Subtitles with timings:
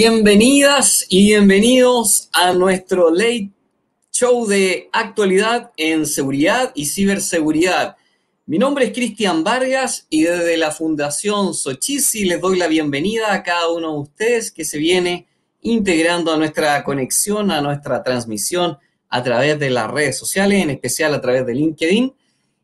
[0.00, 3.50] Bienvenidas y bienvenidos a nuestro late
[4.12, 7.96] show de actualidad en seguridad y ciberseguridad.
[8.46, 13.42] Mi nombre es Cristian Vargas y desde la Fundación Sochisi les doy la bienvenida a
[13.42, 15.26] cada uno de ustedes que se viene
[15.62, 21.12] integrando a nuestra conexión, a nuestra transmisión a través de las redes sociales, en especial
[21.12, 22.14] a través de LinkedIn.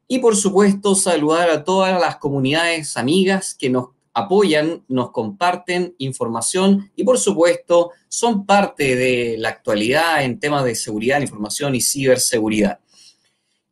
[0.07, 6.91] Y por supuesto, saludar a todas las comunidades amigas que nos apoyan, nos comparten información
[6.95, 12.79] y por supuesto son parte de la actualidad en temas de seguridad, información y ciberseguridad.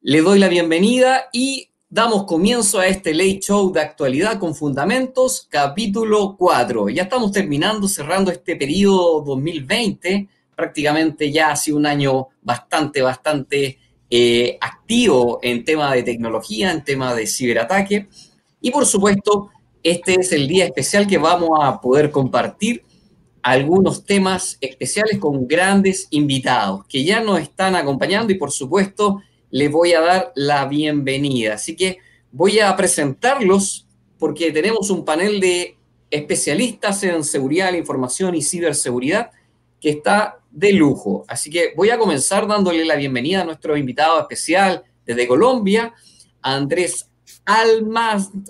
[0.00, 5.46] Le doy la bienvenida y damos comienzo a este late show de actualidad con fundamentos,
[5.48, 6.88] capítulo 4.
[6.88, 13.78] Ya estamos terminando, cerrando este periodo 2020, prácticamente ya ha sido un año bastante, bastante
[14.10, 18.08] eh, activo en tema de tecnología, en tema de ciberataque.
[18.60, 19.50] Y por supuesto,
[19.82, 22.84] este es el día especial que vamos a poder compartir
[23.42, 29.70] algunos temas especiales con grandes invitados que ya nos están acompañando y por supuesto les
[29.70, 31.54] voy a dar la bienvenida.
[31.54, 31.98] Así que
[32.30, 33.86] voy a presentarlos
[34.18, 35.76] porque tenemos un panel de
[36.10, 39.30] especialistas en seguridad la información y ciberseguridad
[39.80, 41.24] que está de lujo.
[41.26, 45.92] Así que voy a comenzar dándole la bienvenida a nuestro invitado especial desde Colombia,
[46.40, 47.08] Andrés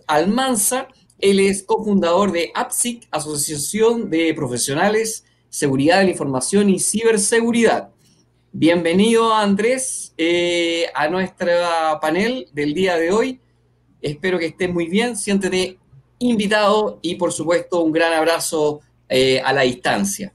[0.06, 0.88] Almanza
[1.22, 7.90] él es cofundador de APSIC, Asociación de Profesionales, Seguridad de la Información y Ciberseguridad.
[8.50, 11.48] Bienvenido, Andrés, eh, a nuestro
[12.00, 13.40] panel del día de hoy.
[14.00, 15.78] Espero que estés muy bien, siéntete
[16.18, 20.32] invitado y, por supuesto, un gran abrazo eh, a la distancia.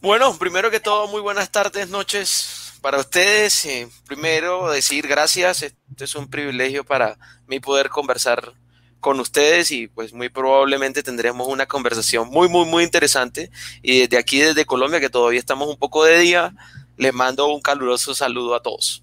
[0.00, 3.66] Bueno, primero que todo, muy buenas tardes, noches para ustedes.
[4.06, 5.62] primero, decir gracias.
[5.62, 7.18] Este es un privilegio para
[7.48, 8.54] mí poder conversar
[9.00, 13.50] con ustedes y pues muy probablemente tendremos una conversación muy, muy, muy interesante.
[13.82, 16.54] Y desde aquí, desde Colombia, que todavía estamos un poco de día,
[16.96, 19.02] les mando un caluroso saludo a todos.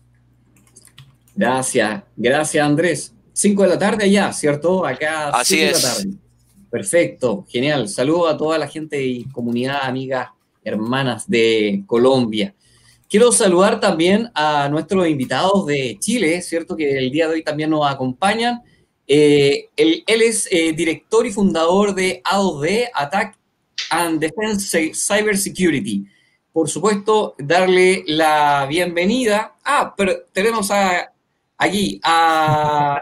[1.36, 3.14] Gracias, gracias Andrés.
[3.34, 4.86] Cinco de la tarde ya, ¿cierto?
[4.86, 5.30] Acá.
[5.30, 5.82] Así es.
[5.82, 6.24] De la tarde.
[6.70, 7.88] Perfecto, genial.
[7.88, 10.30] Saludo a toda la gente y comunidad, amigas,
[10.64, 12.54] hermanas de Colombia.
[13.08, 16.76] Quiero saludar también a nuestros invitados de Chile, ¿cierto?
[16.76, 18.64] Que el día de hoy también nos acompañan.
[19.08, 23.38] Eh, él, es eh, director y fundador de AOD, Attack
[23.90, 26.06] and Defense Cyber Security.
[26.52, 29.56] Por supuesto, darle la bienvenida.
[29.64, 31.12] Ah, pero tenemos a,
[31.58, 33.02] aquí a...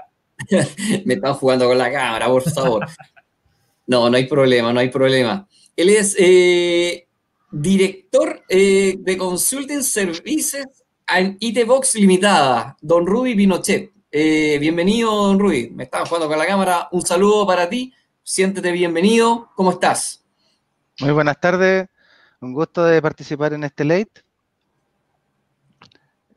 [1.06, 2.88] Me están jugando con la cámara, por favor.
[3.86, 5.48] No, no hay problema, no hay problema.
[5.76, 7.08] Él es eh,
[7.52, 10.66] director de Consulting Services
[11.08, 13.92] en ITBox Limitada, don Ruby Pinochet.
[14.14, 15.38] Eh, bienvenido, don.
[15.74, 16.90] Me estaba jugando con la cámara.
[16.92, 17.94] Un saludo para ti.
[18.22, 19.50] Siéntete bienvenido.
[19.56, 20.22] ¿Cómo estás?
[21.00, 21.88] Muy buenas tardes.
[22.42, 24.12] Un gusto de participar en este late.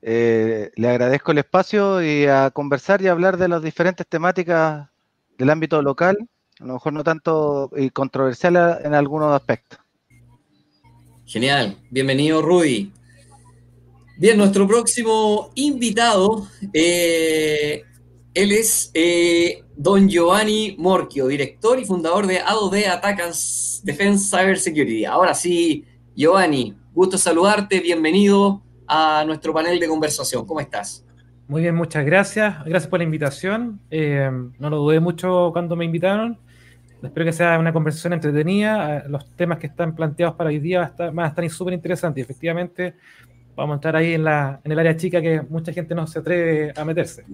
[0.02, 4.88] Eh, le agradezco el espacio y a conversar y hablar de las diferentes temáticas
[5.36, 6.16] del ámbito local,
[6.60, 9.80] a lo mejor no tanto y controversial en algunos aspectos.
[11.26, 11.78] Genial.
[11.90, 12.92] Bienvenido, Rudy.
[14.16, 17.82] Bien, nuestro próximo invitado, eh,
[18.32, 25.04] él es eh, don Giovanni Morchio, director y fundador de ADOD Attackers Defense Cyber Security.
[25.04, 30.46] Ahora sí, Giovanni, gusto saludarte, bienvenido a nuestro panel de conversación.
[30.46, 31.04] ¿Cómo estás?
[31.48, 32.64] Muy bien, muchas gracias.
[32.64, 33.80] Gracias por la invitación.
[33.90, 36.38] Eh, no lo dudé mucho cuando me invitaron.
[37.02, 39.08] Espero que sea una conversación entretenida.
[39.08, 42.22] Los temas que están planteados para hoy día van a estar súper interesantes.
[42.22, 42.94] Efectivamente,
[43.56, 46.18] vamos a entrar ahí en, la, en el área chica que mucha gente no se
[46.18, 47.24] atreve a meterse.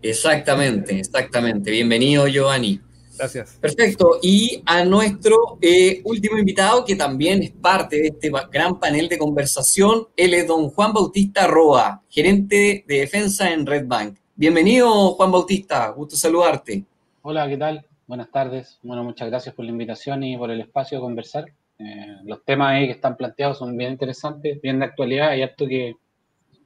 [0.00, 1.70] Exactamente, exactamente.
[1.70, 2.80] Bienvenido, Giovanni.
[3.18, 3.58] Gracias.
[3.60, 4.20] Perfecto.
[4.22, 9.18] Y a nuestro eh, último invitado, que también es parte de este gran panel de
[9.18, 14.18] conversación, él es don Juan Bautista Roa, gerente de defensa en Red Bank.
[14.36, 15.88] Bienvenido, Juan Bautista.
[15.88, 16.84] Gusto saludarte.
[17.22, 17.84] Hola, ¿qué tal?
[18.06, 18.78] Buenas tardes.
[18.82, 21.46] Bueno, muchas gracias por la invitación y por el espacio de conversar.
[21.78, 25.66] Eh, los temas ahí que están planteados son bien interesantes, bien de actualidad, hay harto
[25.66, 25.94] que,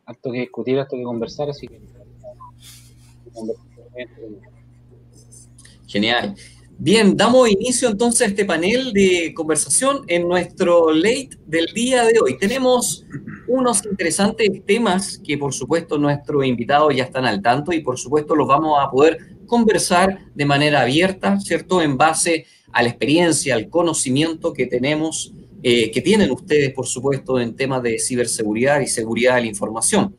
[0.06, 1.81] harto que discutir, harto que conversar, así que...
[5.87, 6.35] Genial.
[6.79, 12.19] Bien, damos inicio entonces a este panel de conversación en nuestro late del día de
[12.19, 12.38] hoy.
[12.38, 13.05] Tenemos
[13.47, 18.35] unos interesantes temas que por supuesto nuestros invitados ya están al tanto y por supuesto
[18.35, 21.82] los vamos a poder conversar de manera abierta, ¿cierto?
[21.82, 27.39] En base a la experiencia, al conocimiento que tenemos, eh, que tienen ustedes, por supuesto,
[27.39, 30.17] en temas de ciberseguridad y seguridad de la información.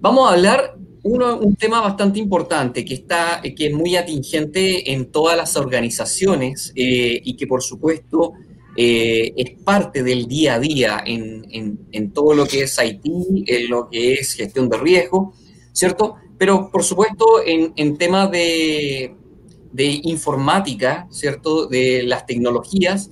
[0.00, 5.10] Vamos a hablar uno, un tema bastante importante que, está, que es muy atingente en
[5.10, 8.32] todas las organizaciones eh, y que por supuesto
[8.76, 13.04] eh, es parte del día a día en, en, todo lo que es IT,
[13.46, 15.34] en lo que es gestión de riesgo,
[15.72, 16.16] ¿cierto?
[16.38, 19.14] Pero por supuesto en, en temas de,
[19.72, 21.66] de, informática, ¿cierto?
[21.66, 23.10] De las tecnologías.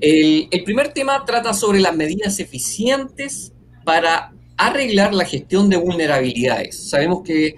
[0.00, 3.52] El, primer tema trata sobre las medidas eficientes
[3.84, 6.90] para arreglar la gestión de vulnerabilidades.
[6.90, 7.54] Sabemos que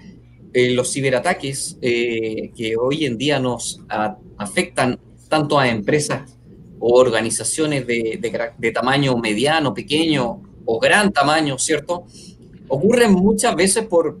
[0.53, 3.81] eh, los ciberataques eh, que hoy en día nos
[4.37, 4.99] afectan
[5.29, 6.37] tanto a empresas
[6.79, 12.05] o organizaciones de, tamaño mediano, pequeño o gran tamaño, ¿cierto?
[12.67, 14.17] Ocurren muchas veces por,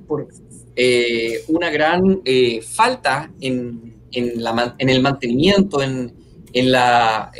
[0.75, 2.21] eh, una gran
[2.61, 6.13] falta en, en, el mantenimiento, en,
[6.53, 7.31] en la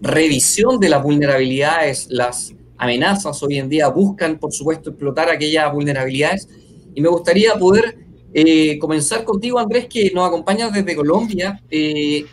[0.00, 6.48] revisión de las vulnerabilidades, las amenazas hoy en día buscan, por supuesto, explotar aquellas vulnerabilidades.
[6.94, 7.98] Y me gustaría poder
[8.32, 11.62] eh, comenzar contigo, Andrés, que nos acompañas desde Colombia.
[11.70, 12.24] Eh,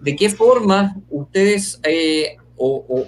[0.00, 3.04] ¿De qué forma ustedes, eh, o,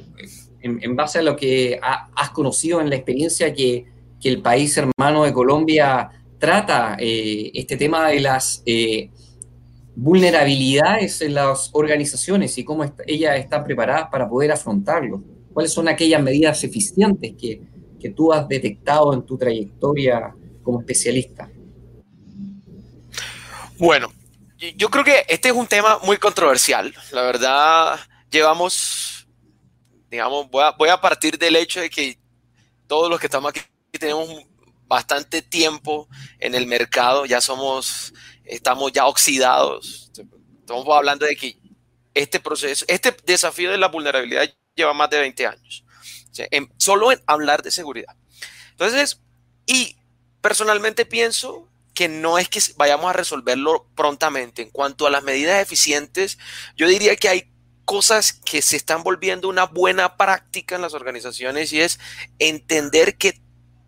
[0.62, 3.86] en, base a lo que has conocido en la experiencia que,
[4.20, 8.62] que, el país hermano de Colombia trata este tema de las
[10.00, 15.22] vulnerabilidades en las organizaciones y cómo ellas están preparadas para poder afrontarlo?
[15.52, 17.60] ¿Cuáles son aquellas medidas eficientes que,
[18.00, 21.50] que tú has detectado en tu trayectoria como especialista?
[23.78, 24.12] Bueno,
[24.76, 26.94] yo creo que este es un tema muy controversial.
[27.12, 28.00] La verdad,
[28.30, 29.28] llevamos,
[30.10, 32.18] digamos, voy a partir del hecho de que
[32.86, 33.60] todos los que estamos aquí
[33.98, 34.28] tenemos
[34.90, 36.08] bastante tiempo
[36.40, 38.12] en el mercado, ya somos,
[38.50, 40.10] estamos ya oxidados.
[40.60, 41.56] Estamos hablando de que
[42.14, 45.84] este proceso, este desafío de la vulnerabilidad lleva más de 20 años.
[46.78, 48.14] solo en hablar de seguridad.
[48.70, 49.20] Entonces,
[49.66, 49.96] y
[50.40, 54.62] personalmente pienso que no es que vayamos a resolverlo prontamente.
[54.62, 56.38] En cuanto a las medidas eficientes,
[56.76, 57.52] yo diría que hay
[57.84, 61.98] cosas que se están volviendo una buena práctica en las organizaciones y es
[62.38, 63.42] entender que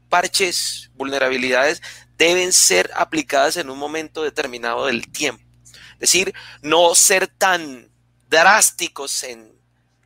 [0.08, 1.80] parches, vulnerabilidades
[2.16, 5.44] deben ser aplicadas en un momento determinado del tiempo.
[5.94, 7.90] Es decir, no ser tan
[8.28, 9.52] drásticos en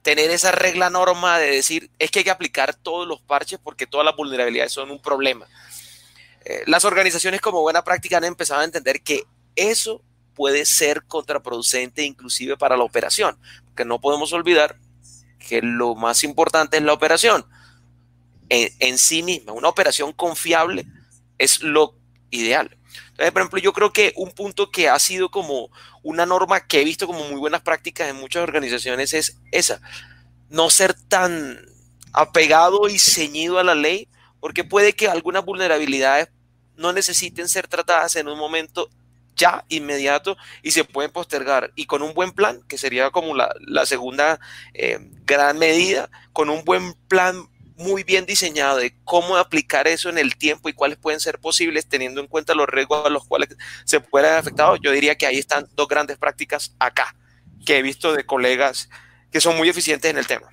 [0.02, 3.86] tener esa regla norma de decir es que hay que aplicar todos los parches porque
[3.86, 5.48] todas las vulnerabilidades son un problema.
[6.44, 9.24] Eh, las organizaciones como buena práctica han empezado a entender que
[9.56, 10.02] eso
[10.34, 14.78] puede ser contraproducente inclusive para la operación, porque no podemos olvidar
[15.38, 17.44] que lo más importante es la operación
[18.48, 19.52] en, en sí misma.
[19.52, 20.86] Una operación confiable
[21.38, 21.94] es lo
[22.30, 22.76] ideal.
[23.10, 25.70] Entonces, por ejemplo, yo creo que un punto que ha sido como
[26.02, 29.80] una norma que he visto como muy buenas prácticas en muchas organizaciones es esa,
[30.48, 31.58] no ser tan
[32.12, 34.08] apegado y ceñido a la ley,
[34.40, 36.28] porque puede que algunas vulnerabilidades
[36.76, 38.90] no necesiten ser tratadas en un momento
[39.34, 41.72] ya inmediato y se pueden postergar.
[41.74, 44.40] Y con un buen plan, que sería como la, segunda
[44.74, 50.18] eh, gran medida, con un buen plan muy bien diseñado de cómo aplicar eso en
[50.18, 53.50] el tiempo y cuáles pueden ser posibles teniendo en cuenta los riesgos a los cuales
[53.84, 57.14] se pueden afectar, yo diría que ahí están dos grandes prácticas acá
[57.64, 58.88] que he visto de colegas
[59.30, 60.48] que son muy eficientes en el tema.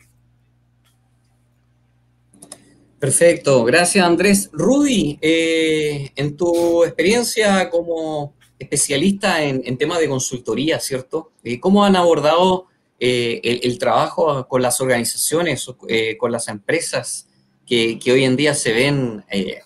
[3.00, 4.50] Perfecto, gracias Andrés.
[4.53, 11.34] Rudy, eh, en tu experiencia como especialista en, temas de consultoría, ¿cierto?
[11.44, 12.68] Eh, ¿Cómo han abordado
[13.05, 17.27] eh, el, trabajo con las organizaciones, eh, con las empresas
[17.65, 19.60] que, hoy en día se ven eh,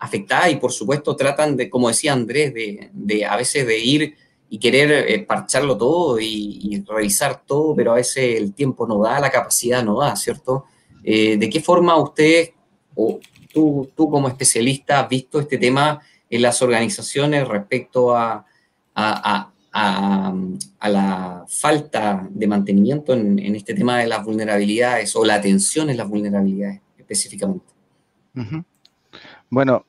[0.00, 4.16] afectadas y por supuesto tratan de, como decía Andrés, de, a veces de ir
[4.50, 9.30] y querer parcharlo todo y, revisar todo, pero a veces el tiempo no da, la
[9.30, 10.64] capacidad no da, ¿cierto?
[11.04, 12.50] ¿De qué forma usted
[12.96, 13.20] o
[13.54, 18.44] tú, tú como especialista has visto este tema en las organizaciones respecto a,
[19.72, 26.08] la falta de mantenimiento en, este tema de las vulnerabilidades o la atención en las
[26.08, 27.66] vulnerabilidades específicamente.
[29.48, 29.84] Bueno,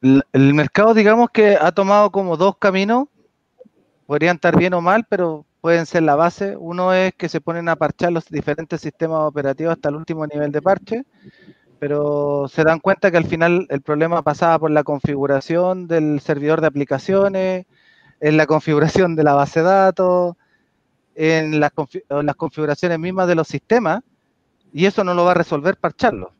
[0.00, 3.08] el, mercado digamos que ha tomado como dos caminos,
[4.06, 6.56] podrían estar bien o mal, pero pueden ser la base.
[6.56, 10.52] Uno es que se ponen a parchar los diferentes sistemas operativos hasta el último nivel
[10.52, 11.04] de parche,
[11.78, 16.60] pero se dan cuenta que al final el problema pasaba por la configuración del servidor
[16.60, 17.66] de aplicaciones,
[18.20, 20.36] en la configuración de la base de datos,
[21.14, 21.72] en las,
[22.36, 24.02] configuraciones mismas de los sistemas,
[24.72, 26.32] y eso no lo va a resolver parcharlo.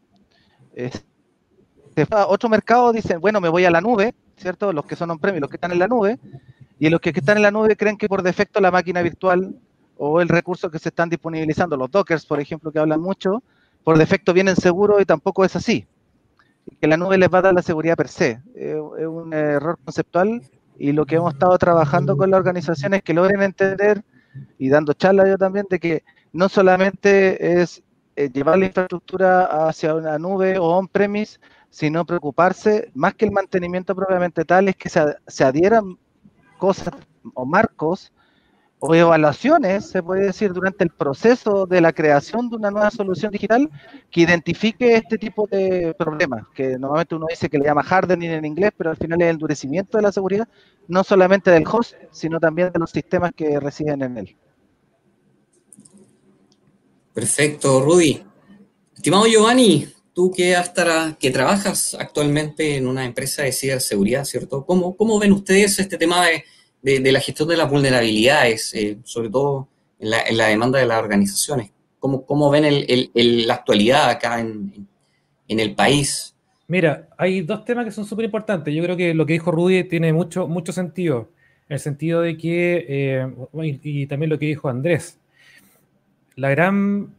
[2.28, 4.72] otro mercado dicen, bueno, me voy a la nube, ¿cierto?
[4.72, 6.18] Los que son on-premise, los que están en la nube,
[6.78, 9.54] y los que están en la nube creen que por defecto la máquina virtual
[9.96, 13.42] o el recurso que se están disponibilizando, los dockers, por ejemplo, que hablan mucho,
[13.84, 15.86] por defecto vienen seguros y tampoco es así.
[16.80, 18.40] que la nube les va a dar la seguridad per se.
[18.54, 20.42] es un error conceptual
[20.80, 24.02] y lo que hemos estado trabajando con la organización es que logren entender
[24.58, 27.82] y dando charla yo también de que no solamente es
[28.16, 33.94] eh, llevar la infraestructura hacia una nube o on-premise, sino preocuparse más que el mantenimiento
[33.94, 35.98] propiamente tal, es que se, se adhieran
[36.56, 36.94] cosas
[37.34, 38.10] o marcos
[38.82, 43.30] o evaluaciones, se puede decir, durante el proceso de la creación de una nueva solución
[43.30, 43.68] digital
[44.10, 48.44] que identifique este tipo de problemas, que normalmente uno dice que le llama hardening en
[48.46, 50.48] inglés, pero al final es el endurecimiento de la seguridad,
[50.88, 54.36] no solamente del host, sino también de los sistemas que residen en él.
[57.12, 58.24] Perfecto, Rudy.
[58.96, 64.64] Estimado Giovanni, tú que, hasta, que trabajas actualmente en una empresa de ciberseguridad, ¿cierto?
[64.64, 66.44] ¿Cómo, cómo ven ustedes este tema de
[66.82, 69.68] de, la gestión de las vulnerabilidades, eh, sobre todo
[69.98, 71.70] en la, demanda de las organizaciones.
[71.98, 72.64] ¿Cómo, cómo ven
[73.14, 74.86] la actualidad acá en,
[75.48, 76.34] el país?
[76.68, 78.72] Mira, hay dos temas que son súper importantes.
[78.72, 81.28] Yo creo que lo que dijo Rudy tiene mucho, mucho sentido.
[81.68, 83.28] En el sentido de que, eh,
[83.82, 85.18] y, también lo que dijo Andrés,
[86.36, 87.14] la gran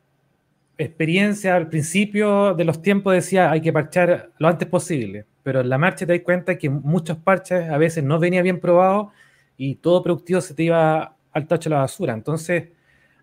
[0.78, 5.70] experiencia al principio de los tiempos decía hay que parchar lo antes posible, pero en
[5.70, 9.10] la marcha te das cuenta que muchos parches a veces no venían bien probados
[9.64, 12.16] y todo productivo se te iba al tacho de la basura.
[12.16, 12.70] Entonces,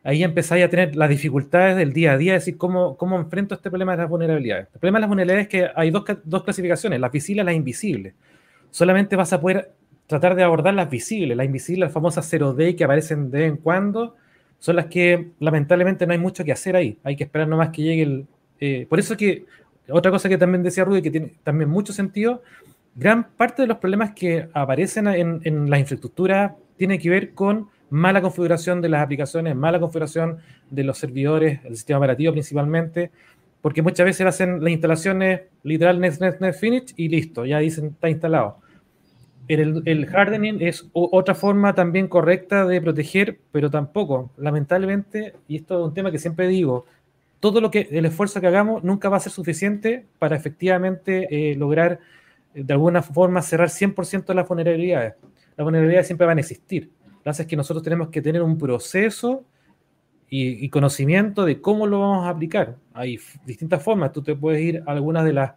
[0.05, 3.57] ahí empezáis a tener las dificultades del día a día, es decir, cómo, cómo enfrento
[3.57, 4.69] este problema de las vulnerabilidades.
[4.73, 7.55] El problema de las vulnerabilidades es que hay dos, dos clasificaciones, las visibles y las
[7.57, 8.15] invisibles.
[8.71, 9.73] Solamente vas a poder
[10.07, 11.37] tratar de abordar las visibles.
[11.37, 14.15] Las invisibles, las famosas 0D que aparecen de vez en cuando,
[14.61, 17.01] son las que lamentablemente no hay mucho que hacer ahí.
[17.03, 18.27] Hay que esperar nomás que llegue el...
[18.61, 19.45] Eh, por eso que,
[19.89, 22.43] otra cosa que también decía Rudy, que tiene también mucho sentido,
[22.95, 28.21] gran parte de los problemas que aparecen en, la infraestructura tiene que ver con mala
[28.21, 30.39] configuración de las aplicaciones, mala configuración
[30.71, 33.11] de los servidores, el sistema operativo principalmente,
[33.63, 37.87] porque muchas veces hacen las instalaciones literal next, next, next, finish y listo, ya dicen
[37.87, 38.59] está instalado.
[39.49, 45.81] El, el hardening es otra forma también correcta de proteger, pero tampoco, lamentablemente, y esto
[45.81, 46.85] es un tema que siempre digo,
[47.41, 51.55] todo lo que el esfuerzo que hagamos nunca va a ser suficiente para efectivamente eh,
[51.55, 52.01] lograr
[52.65, 55.15] de alguna forma cerrar 100% de las vulnerabilidades.
[55.57, 56.91] Las vulnerabilidades siempre van a existir.
[57.05, 59.45] Lo que pasa es que nosotros tenemos que tener un proceso
[60.31, 62.77] y, conocimiento de cómo lo vamos a aplicar.
[62.93, 64.13] Hay distintas formas.
[64.13, 65.53] Tú te puedes ir a algunas de las.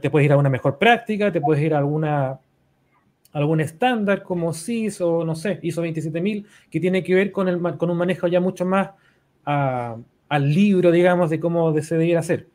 [0.00, 2.38] Te puedes ir a una mejor práctica, te puedes ir a alguna
[3.32, 7.60] algún estándar como CIS o no sé, ISO 27000, que tiene que ver con, el,
[7.76, 8.90] con un manejo ya mucho más
[9.44, 12.48] al libro, digamos, de cómo se debiera hacer.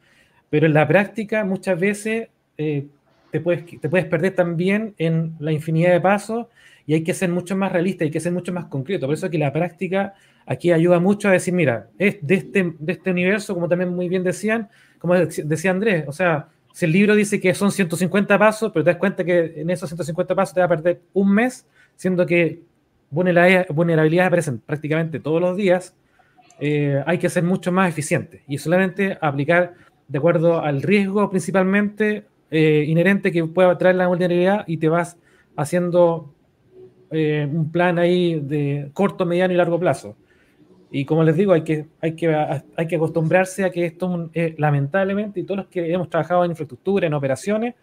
[0.49, 2.87] Pero en la práctica muchas veces eh,
[3.35, 6.47] te puedes, te puedes perder también en la infinidad de pasos
[6.87, 9.07] y hay que ser mucho más realista, hay que ser mucho más concreto.
[9.07, 10.13] Por eso que la práctica
[10.45, 14.07] aquí ayuda mucho a decir, mira, es de este, de este universo, como también muy
[14.07, 18.71] bien decían, como decía Andrés, o sea, si el libro dice que son 150 pasos,
[18.71, 21.67] pero te das cuenta que en esos 150 pasos te va a perder un mes,
[21.97, 22.61] siendo que
[23.09, 25.93] vulnerabilidades aparecen prácticamente todos los días,
[26.61, 29.73] eh, hay que ser mucho más eficiente y solamente aplicar
[30.07, 35.17] de acuerdo al riesgo principalmente eh, inherente que pueda traer la vulnerabilidad y te vas
[35.55, 36.33] haciendo
[37.11, 40.15] eh, un plan ahí de corto, mediano y largo plazo.
[40.91, 44.55] Y como les digo, hay que, hay que, hay que acostumbrarse a que esto, eh,
[44.57, 47.75] lamentablemente, y todos los que hemos trabajado en infraestructura, en operaciones,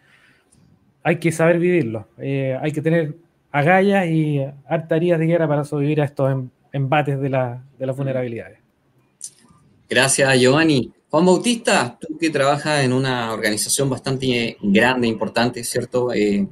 [1.03, 2.07] hay que saber vivirlo.
[2.17, 3.15] hay que tener
[3.51, 7.95] agallas y hartarías de guerra para sobrevivir a estos em, embates de, la, de las
[7.95, 8.59] vulnerabilidades.
[9.87, 10.91] Gracias, Giovanni.
[11.13, 16.11] Juan Bautista, tú que trabajas en una organización bastante grande, importante, ¿cierto?
[16.11, 16.47] Eh,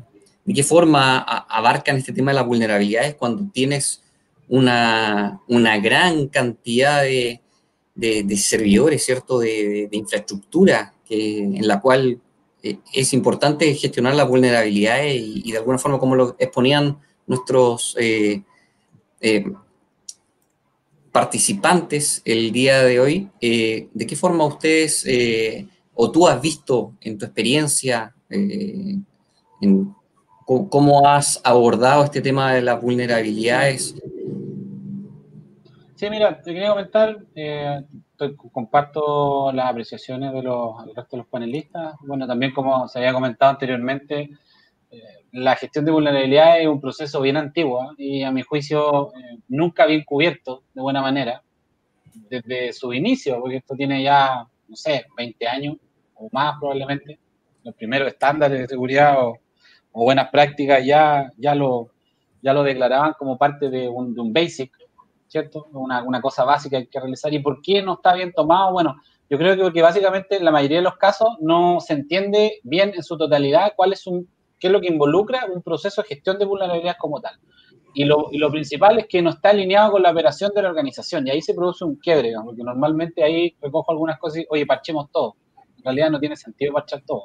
[0.45, 4.03] ¿De qué forma abarcan este tema de las vulnerabilidades cuando tienes
[4.47, 5.41] una,
[5.81, 7.41] gran cantidad de,
[8.37, 9.39] servidores, ¿cierto?
[9.39, 12.21] De, infraestructura que, en la cual
[12.61, 18.43] eh, es importante gestionar las vulnerabilidades y, de alguna forma como lo exponían nuestros eh,
[21.11, 26.93] participantes el día de hoy, eh, ¿de qué forma ustedes eh, o tú has visto
[27.01, 28.97] en tu experiencia eh,
[30.45, 33.95] cómo has abordado este tema de las vulnerabilidades?
[35.95, 37.19] Sí, mira, te quería comentar,
[38.51, 41.95] comparto las apreciaciones de los, del resto de los panelistas.
[42.01, 44.31] Bueno, también como se había comentado anteriormente,
[45.31, 47.95] la gestión de vulnerabilidad es un proceso bien antiguo ¿eh?
[47.97, 51.41] y a mi juicio eh, nunca bien cubierto de buena manera
[52.13, 55.77] desde su inicio, porque esto tiene ya, no sé, 20 años
[56.15, 57.19] o más probablemente.
[57.63, 59.39] Los primeros estándares de seguridad o,
[59.93, 61.91] buenas prácticas ya, ya, lo,
[62.41, 64.71] ya lo declaraban como parte de un, basic,
[65.27, 65.67] ¿cierto?
[65.73, 67.33] Una, una cosa básica que hay que realizar.
[67.33, 68.71] ¿Y por qué no está bien tomado?
[68.71, 68.95] Bueno,
[69.29, 72.93] Yo creo que porque básicamente en la mayoría de los casos no se entiende bien
[72.95, 74.27] en su totalidad cuál es un,
[74.61, 77.35] qué es lo que involucra un proceso de gestión de vulnerabilidades como tal.
[77.95, 80.69] Y lo, y lo, principal es que no está alineado con la operación de la
[80.69, 81.27] organización.
[81.27, 84.65] Y ahí se produce un quiebre, digamos, porque normalmente ahí recojo algunas cosas y, oye,
[84.65, 85.35] parchemos todo.
[85.77, 87.23] En realidad no tiene sentido parchar todo.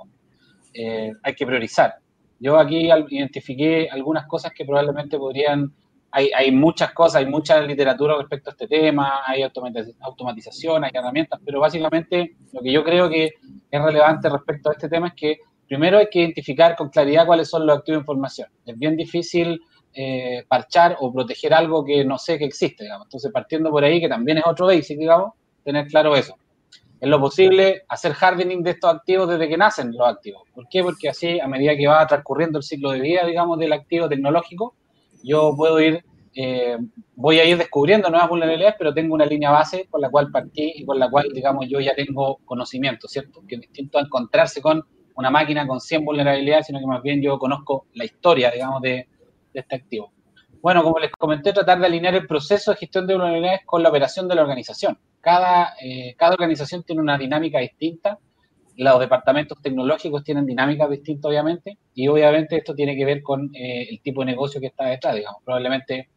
[0.73, 1.97] Eh, hay que priorizar.
[2.40, 5.73] Yo aquí identifiqué algunas cosas que probablemente podrían...
[6.11, 11.38] Hay, hay, muchas cosas, hay mucha literatura respecto a este tema, hay automatización, hay herramientas,
[11.45, 13.33] pero básicamente lo que yo creo que
[13.71, 17.49] es relevante respecto a este tema es que primero hay que identificar con claridad cuáles
[17.49, 18.49] son los activos de información.
[18.64, 19.61] Es bien difícil
[19.92, 23.06] eh, parchar o proteger algo que no sé que existe, digamos.
[23.06, 25.32] Entonces, partiendo por ahí, que también es otro basic, digamos,
[25.64, 26.37] tener claro eso.
[27.00, 30.42] Es lo posible hacer hardening de estos activos desde que nacen los activos.
[30.54, 30.82] ¿Por qué?
[30.82, 34.75] Porque así, a medida que va transcurriendo el ciclo de vida, digamos, del activo tecnológico,
[35.23, 36.04] yo puedo ir,
[36.35, 36.78] eh,
[37.14, 40.73] voy a ir descubriendo nuevas vulnerabilidades, pero tengo una línea base con la cual partí
[40.76, 43.42] y con la cual, digamos, yo ya tengo conocimiento, ¿cierto?
[43.46, 44.82] Que es distinto a encontrarse con
[45.16, 49.08] una máquina con 100 vulnerabilidades, sino que más bien yo conozco la historia, digamos, de,
[49.52, 50.12] este activo.
[50.61, 53.88] Bueno, como les comenté, tratar de alinear el proceso de gestión de vulnerabilidades con la
[53.88, 54.99] operación de la organización.
[55.20, 58.18] Cada, eh, cada organización tiene una dinámica distinta,
[58.76, 63.87] los departamentos tecnológicos tienen dinámicas distintas, obviamente, y obviamente esto tiene que ver con eh,
[63.88, 65.42] el tipo de negocio que está detrás, digamos.
[65.42, 66.11] Probablemente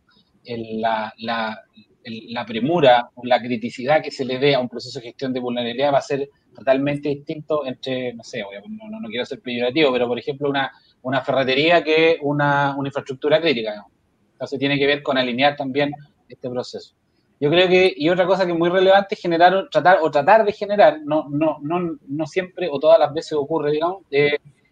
[0.45, 1.61] la, la,
[2.03, 5.39] la, premura o la criticidad que se le dé a un proceso de gestión de
[5.39, 9.91] vulnerabilidad va a ser totalmente distinto entre, no sé, no, no, no quiero ser peyorativo,
[9.91, 13.85] pero por ejemplo, una, una ferretería que una, una infraestructura crítica.
[14.33, 15.91] Entonces tiene que ver con alinear también
[16.27, 16.95] este proceso.
[17.41, 20.51] Yo creo que, y otra cosa que es muy relevante generar, tratar, o tratar de
[20.51, 24.03] generar, no, no, no, no siempre o todas las veces ocurre, digamos,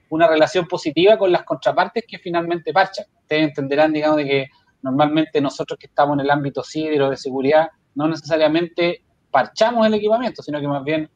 [0.09, 3.05] una relación positiva con las contrapartes que finalmente parchan.
[3.21, 4.47] Ustedes entenderán, digamos, de que
[4.81, 9.93] normalmente nosotros que estamos en el ámbito civil o de seguridad, no necesariamente parchamos el
[9.95, 11.09] equipamiento, sino que más bien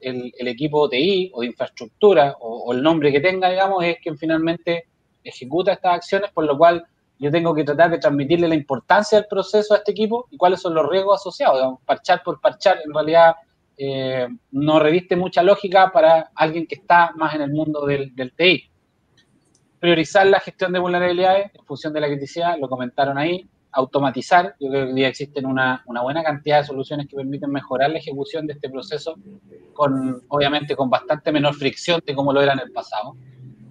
[0.00, 4.86] el, equipo TI o de infraestructura o, el nombre que tenga, digamos, es quien finalmente
[5.22, 6.84] ejecuta estas acciones, por lo cual
[7.18, 10.60] yo tengo que tratar de transmitirle la importancia del proceso a este equipo y cuáles
[10.60, 11.78] son los riesgos asociados.
[11.84, 13.36] Parchar por parchar, en realidad
[13.76, 18.68] eh, no reviste mucha lógica para alguien que está más en el mundo del TI.
[19.84, 24.54] Priorizar la gestión de vulnerabilidades en función de la criticidad, lo comentaron ahí automatizar.
[24.58, 28.46] Yo creo que existen una, una, buena cantidad de soluciones que permiten mejorar la ejecución
[28.46, 29.14] de este proceso,
[29.74, 33.14] con, obviamente con bastante menor fricción de como lo era en el pasado.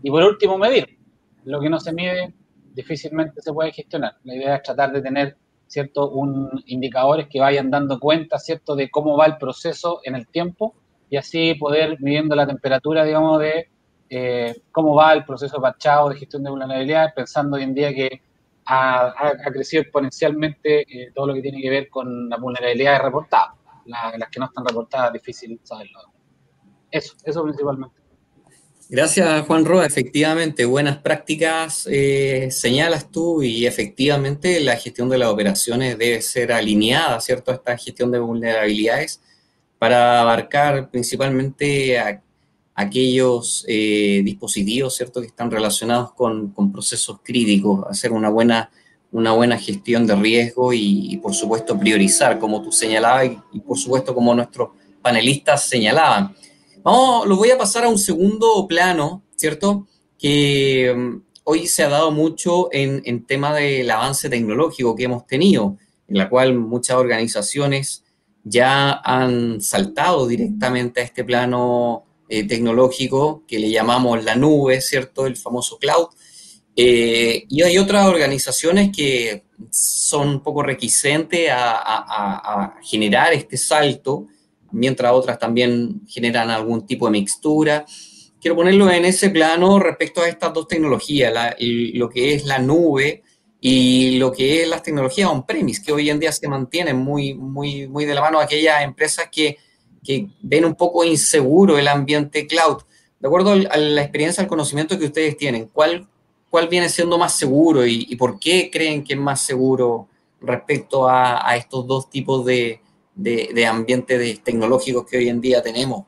[0.04, 1.00] Y por último, medir.
[1.46, 2.32] Lo que no se mide
[2.76, 4.14] difícilmente se puede gestionar.
[4.24, 8.92] La idea es tratar de tener cierto un indicadores que vayan dando cuenta cierto de
[8.92, 10.76] cómo va el proceso en el tiempo
[11.10, 13.73] y así poder midiendo la temperatura digamos de
[14.10, 18.22] eh, cómo va el proceso parchado de gestión de vulnerabilidad pensando hoy en día que
[18.66, 19.14] ha,
[19.52, 23.56] crecido exponencialmente eh, todo lo que tiene que ver con la vulnerabilidad reportada.
[23.86, 26.00] las que no están reportadas, difícil saberlo.
[26.90, 28.04] Eso, eso principalmente.
[28.90, 29.86] Gracias, Juan Roa.
[29.86, 36.52] Efectivamente, buenas prácticas eh, señalas tú y efectivamente la gestión de las operaciones debe ser
[36.52, 39.22] alineada, ¿cierto?, a esta gestión de vulnerabilidades
[39.80, 42.22] para abarcar principalmente a
[42.76, 48.72] aquellos eh, dispositivos, ¿cierto?, que están relacionados con, con, procesos críticos, hacer una buena,
[49.12, 54.16] una buena gestión de riesgo y, por supuesto, priorizar, como tú señalabas y, por supuesto,
[54.16, 54.70] como nuestros
[55.02, 56.36] panelistas señalaban.
[56.82, 61.90] Vamos, lo voy a pasar a un segundo plano, ¿cierto?, que um, hoy se ha
[61.90, 66.98] dado mucho en, en tema del avance tecnológico que hemos tenido, en la cual muchas
[66.98, 68.04] organizaciones
[68.44, 75.28] ya han saltado directamente a este plano eh, tecnológico que le llamamos la nube, ¿cierto?
[75.28, 76.08] El famoso cloud.
[76.76, 84.26] Eh, y hay otras organizaciones que son un poco requisentes a, generar este salto,
[84.72, 87.86] mientras otras también generan algún tipo de mixtura.
[88.42, 93.22] Quiero ponerlo en ese plano respecto a estas dos tecnologías, lo que es la nube
[93.62, 97.88] y lo que es las tecnologías on-premise, que hoy en día se mantienen muy, muy,
[97.88, 99.58] muy de la mano aquellas empresas que
[100.04, 102.84] que ven un poco inseguro el ambiente cloud.
[103.20, 106.08] De acuerdo a la experiencia, al conocimiento que ustedes tienen, ¿cuál,
[106.50, 110.08] cuál viene siendo más seguro y, por qué creen que es más seguro
[110.42, 112.82] respecto a, estos dos tipos de,
[113.16, 116.06] de, ambientes tecnológicos que hoy en día tenemos?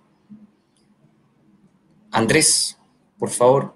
[2.12, 2.78] Andrés,
[3.18, 3.74] por favor.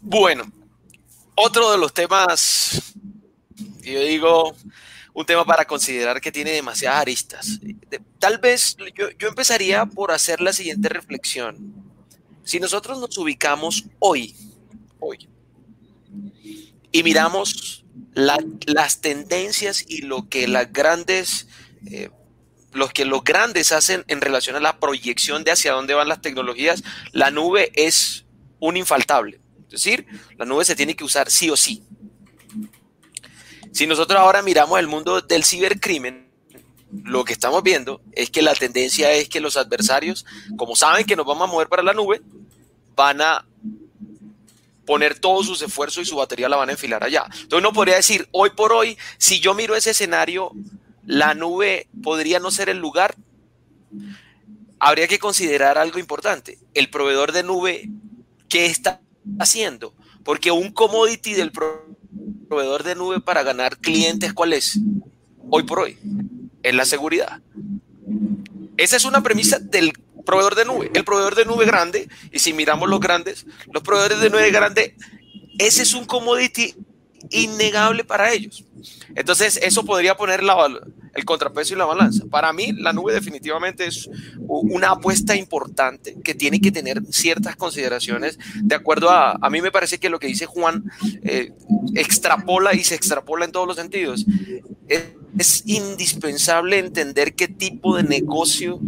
[0.00, 0.44] Bueno,
[1.34, 2.94] otro de los temas,
[3.82, 4.54] yo digo,
[5.14, 7.60] un tema para considerar que tiene demasiadas aristas.
[8.18, 11.74] Tal vez yo, empezaría por hacer la siguiente reflexión.
[12.44, 14.34] Si nosotros nos ubicamos hoy,
[14.98, 15.28] hoy,
[16.90, 21.46] y miramos las tendencias y lo que las grandes,
[21.90, 22.10] eh,
[22.72, 26.22] los que los grandes hacen en relación a la proyección de hacia dónde van las
[26.22, 28.24] tecnologías, la nube es
[28.60, 29.40] un infaltable.
[29.64, 31.82] Es decir, la nube se tiene que usar sí o sí.
[33.72, 36.30] Si nosotros ahora miramos el mundo del cibercrimen,
[37.04, 41.16] lo que estamos viendo es que la tendencia es que los adversarios, como saben que
[41.16, 42.20] nos vamos a mover para la nube,
[42.94, 43.46] van a
[44.84, 47.24] poner todos sus esfuerzos y su batería la van a enfilar allá.
[47.24, 50.52] Entonces uno podría decir, hoy por hoy, si yo miro ese escenario,
[51.06, 53.16] la nube podría no ser el lugar.
[54.78, 56.58] Habría que considerar algo importante.
[56.74, 57.88] El proveedor de nube,
[58.50, 59.00] ¿qué está
[59.38, 59.94] haciendo?
[60.24, 61.91] Porque un commodity del proveedor
[62.56, 64.78] de nube para ganar clientes, ¿cuál es?
[65.50, 65.98] Hoy por hoy,
[66.62, 67.40] es la seguridad.
[68.76, 69.92] Esa es una premisa del
[70.26, 70.90] proveedor de nube.
[70.94, 74.96] El proveedor de nube grande, y si miramos los grandes, los proveedores de nube grande,
[75.58, 76.74] ese es un commodity
[77.30, 78.64] innegable para ellos.
[79.14, 80.68] Entonces, eso podría poner la,
[81.14, 82.24] el contrapeso y la balanza.
[82.30, 84.08] Para mí, la nube definitivamente es
[84.46, 89.70] una apuesta importante que tiene que tener ciertas consideraciones de acuerdo a, a mí me
[89.70, 90.84] parece que lo que dice Juan
[91.22, 91.52] eh,
[91.94, 94.26] extrapola y se extrapola en todos los sentidos.
[94.88, 95.04] Es,
[95.38, 98.80] es indispensable entender qué tipo de negocio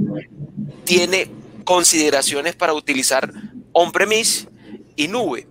[0.85, 1.31] tiene
[1.65, 3.33] consideraciones para utilizar
[3.73, 4.49] on-premise
[4.97, 5.47] y nube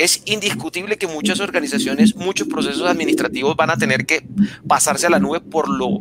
[0.00, 4.24] es indiscutible que muchas organizaciones, muchos procesos administrativos van a tener que
[4.66, 6.00] pasarse a la nube por lo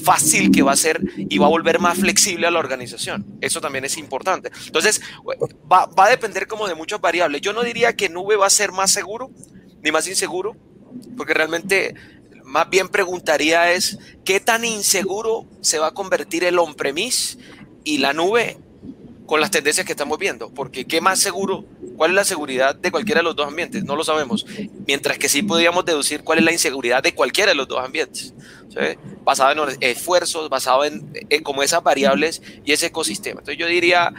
[0.00, 3.26] fácil que va a ser y va a volver más flexible a la organización.
[3.40, 4.52] Eso también es importante.
[4.66, 5.00] Entonces,
[5.70, 7.40] va, a depender como de muchas variables.
[7.40, 9.32] Yo no diría que nube va a ser más seguro
[9.82, 10.56] ni más inseguro,
[11.16, 11.94] porque realmente
[12.44, 17.38] más bien preguntaría es qué tan inseguro se va a convertir el on-premise
[17.82, 18.58] y la nube
[19.26, 21.64] con las tendencias que estamos viendo, porque qué más seguro
[21.96, 23.84] ¿Cuál es la seguridad de cualquiera de los dos ambientes?
[23.84, 24.44] No lo sabemos.
[24.86, 28.34] Mientras que sí podríamos deducir cuál es la inseguridad de cualquiera de los dos ambientes.
[29.22, 33.40] Basado en esfuerzos, basado en, como esas variables y ese ecosistema.
[33.40, 34.12] Entonces yo diría,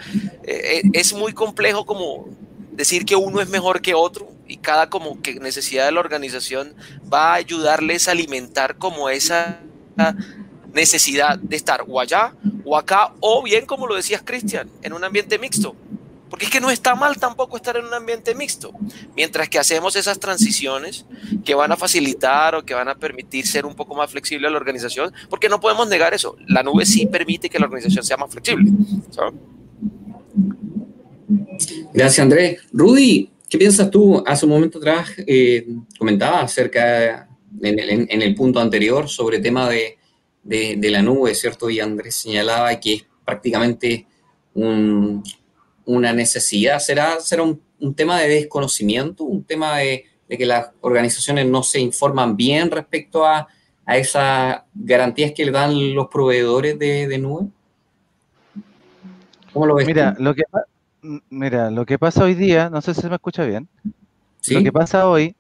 [0.44, 2.30] eh, eh, es muy complejo como
[2.72, 6.74] decir que uno es mejor que otro y cada como que necesidad de la organización
[7.12, 9.60] va a ayudarles a alimentar como esa
[10.74, 12.34] necesidad de estar o allá
[12.66, 15.76] o acá o bien como lo decías Cristian, en un ambiente mixto
[16.30, 18.72] porque es que no está mal tampoco estar en un ambiente mixto.
[19.16, 21.06] Mientras que hacemos esas transiciones
[21.44, 24.50] que van a facilitar o que van a permitir ser un poco más flexible a
[24.50, 26.36] la organización, porque no podemos negar eso.
[26.48, 28.72] La nube sí permite que la organización sea más flexible.
[31.94, 32.62] Gracias, Andrés.
[32.74, 34.24] Rudy, ¿qué piensas tú?
[34.26, 37.30] Hace un momento atrás eh, comentabas acerca,
[37.62, 39.98] en el, punto anterior, sobre el tema de,
[40.44, 41.70] de la nube, ¿cierto?
[41.70, 44.06] Y Andrés señalaba que es prácticamente
[44.56, 45.24] un,
[45.86, 46.80] una necesidad?
[46.80, 47.62] ¿Será, será un,
[47.96, 53.48] tema de desconocimiento, un tema de, que las organizaciones no se informan bien respecto a,
[53.88, 57.48] esas garantías que le dan los proveedores de, nube?
[59.54, 59.86] ¿Cómo lo ves?
[59.86, 60.42] Mira, lo que,
[61.30, 63.68] mira, lo que pasa hoy día, no sé si se me escucha bien,
[64.50, 65.36] lo que pasa hoy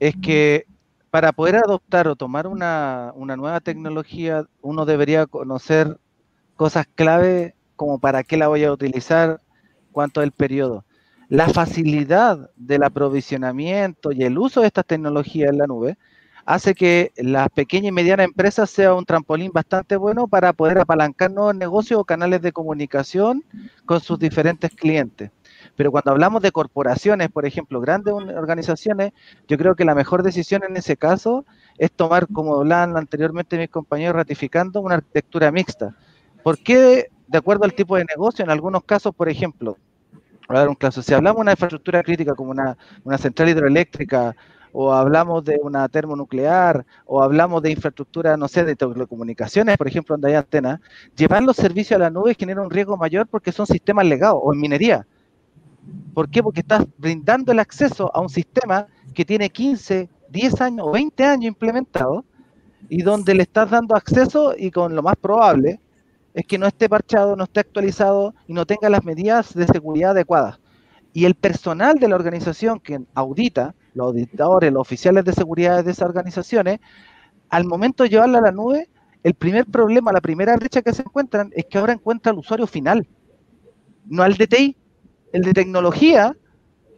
[0.00, 0.66] es que
[1.10, 5.98] para poder adoptar o tomar una, una nueva tecnología, uno debería conocer
[6.56, 9.40] cosas clave como para qué la voy a utilizar,
[9.98, 10.84] cuanto al periodo.
[11.28, 15.98] La facilidad del aprovisionamiento y el uso de estas tecnologías en la nube
[16.46, 21.32] hace que las pequeñas y medianas empresas sea un trampolín bastante bueno para poder apalancar
[21.32, 23.42] nuevos negocios o canales de comunicación
[23.86, 25.32] con sus diferentes clientes.
[25.74, 29.10] Pero cuando hablamos de corporaciones, por ejemplo, grandes organizaciones,
[29.48, 31.44] yo creo que la mejor decisión en ese caso
[31.76, 35.96] es tomar, como hablaban anteriormente mis compañeros, ratificando una arquitectura mixta.
[36.44, 39.76] ¿Por qué, de acuerdo al tipo de negocio, en algunos casos, por ejemplo,
[40.56, 42.76] dar un caso, si hablamos de una infraestructura crítica como una,
[43.18, 44.34] central hidroeléctrica,
[44.72, 50.14] o hablamos de una termonuclear, o hablamos de infraestructura, no sé, de telecomunicaciones, por ejemplo,
[50.14, 50.80] donde hay antenas,
[51.16, 54.52] llevar los servicios a la nube genera un riesgo mayor porque son sistemas legados, o
[54.52, 55.06] en minería.
[56.14, 56.42] ¿Por qué?
[56.42, 61.24] Porque estás brindando el acceso a un sistema que tiene 15, 10 años o 20
[61.24, 62.24] años implementado,
[62.88, 65.80] y donde le estás dando acceso y con lo más probable
[66.34, 70.12] es que no esté parchado, no esté actualizado y no tenga las medidas de seguridad
[70.12, 70.60] adecuadas.
[71.12, 75.90] Y el personal de la organización que audita, los auditores, los oficiales de seguridad de
[75.90, 76.80] esas organizaciones,
[77.48, 78.88] al momento de llevarla a la nube,
[79.22, 82.66] el primer problema, la primera brecha que se encuentran es que ahora encuentra al usuario
[82.66, 83.08] final,
[84.06, 84.76] no al DTI.
[85.32, 86.36] El de tecnología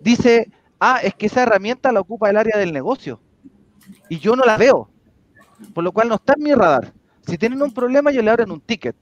[0.01, 3.21] dice, ah, es que esa herramienta la ocupa el área del negocio
[4.09, 4.91] y yo no la veo,
[5.75, 6.93] por lo cual no está en mi radar.
[7.27, 8.97] Si tienen un problema, yo le abren un ticket.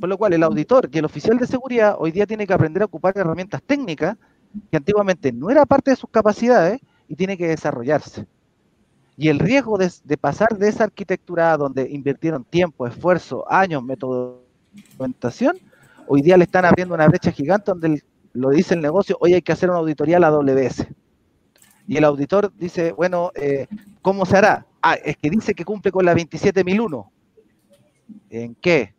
[0.00, 2.82] Por lo cual el auditor y el oficial de seguridad hoy día tiene que aprender
[2.82, 4.16] a ocupar herramientas técnicas
[4.70, 8.26] que antiguamente no era parte de sus capacidades y tiene que desarrollarse.
[9.16, 15.56] Y el riesgo de, pasar de esa arquitectura donde invirtieron tiempo, esfuerzo, años, implementación,
[16.06, 19.42] hoy día le están abriendo una brecha gigante donde lo dice el negocio, hoy hay
[19.42, 20.86] que hacer una auditoría a la WS.
[21.88, 23.66] Y el auditor dice, bueno, eh,
[24.02, 24.66] ¿cómo se hará?
[24.82, 27.10] Ah, es que dice que cumple con la 27001.
[28.30, 28.94] ¿En qué?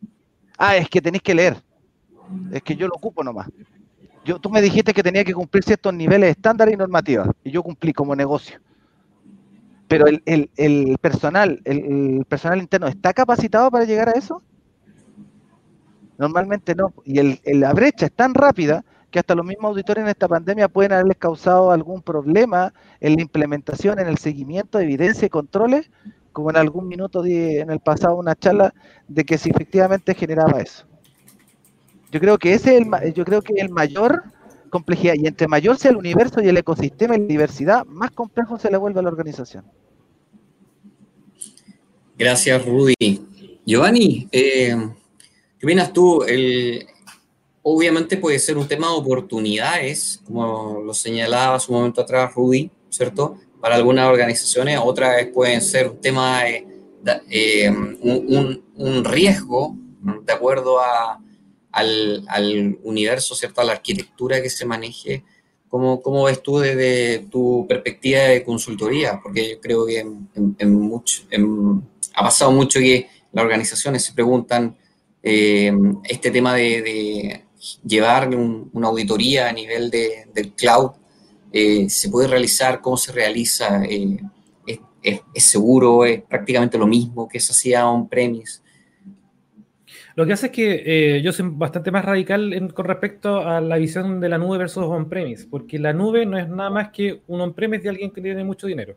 [0.62, 1.56] Ah, es que tenéis que leer.
[2.52, 3.48] Es que yo lo ocupo nomás.
[4.26, 7.62] Yo, tú me dijiste que tenía que cumplir ciertos niveles estándar y normativas, y yo
[7.62, 8.60] cumplí como negocio.
[9.88, 14.42] Pero el, personal, el, personal interno, ¿está capacitado para llegar a eso?
[16.18, 16.92] Normalmente no.
[17.06, 20.92] Y la brecha es tan rápida que hasta los mismos auditores en esta pandemia pueden
[20.92, 25.90] haberles causado algún problema en la implementación, en el seguimiento de evidencia y controles,
[26.32, 28.72] como en algún minuto en el pasado una charla
[29.08, 30.84] de que si efectivamente generaba eso.
[32.10, 34.22] Yo creo que ese es el, yo creo que el mayor
[34.70, 38.58] complejidad y entre mayor sea el universo y el ecosistema y la diversidad, más complejo
[38.58, 39.64] se le vuelve a la organización.
[42.16, 42.94] Gracias, Rudy.
[43.66, 44.76] Giovanni, eh,
[45.58, 46.22] ¿qué opinas tú?
[46.22, 46.86] El,
[47.62, 52.70] obviamente puede ser un tema de oportunidades, como lo señalaba hace un momento atrás Rudy,
[52.88, 53.38] ¿cierto?
[53.60, 56.42] Para algunas organizaciones, otras pueden ser un tema
[57.28, 59.76] eh, un, riesgo
[60.24, 60.78] de acuerdo
[61.70, 63.60] al, universo, ¿cierto?
[63.60, 65.24] A la arquitectura que se maneje.
[65.68, 69.20] ¿Cómo, ¿Cómo, ves tú desde tu perspectiva de consultoría?
[69.22, 71.02] Porque yo creo que en,
[72.14, 74.76] ha pasado mucho que las organizaciones se preguntan
[75.22, 75.72] eh,
[76.08, 77.44] este tema de
[77.84, 80.92] llevar una auditoría a nivel de, del cloud,
[81.52, 84.18] eh, se puede realizar, cómo se realiza, eh,
[85.02, 88.60] es, seguro, es prácticamente lo mismo que se hacía on-premise.
[90.16, 90.82] Lo que hace es que
[91.16, 94.84] eh, yo soy bastante más radical con respecto a la visión de la nube versus
[94.84, 98.44] on-premise, porque la nube no es nada más que un on-premise de alguien que tiene
[98.44, 98.96] mucho dinero.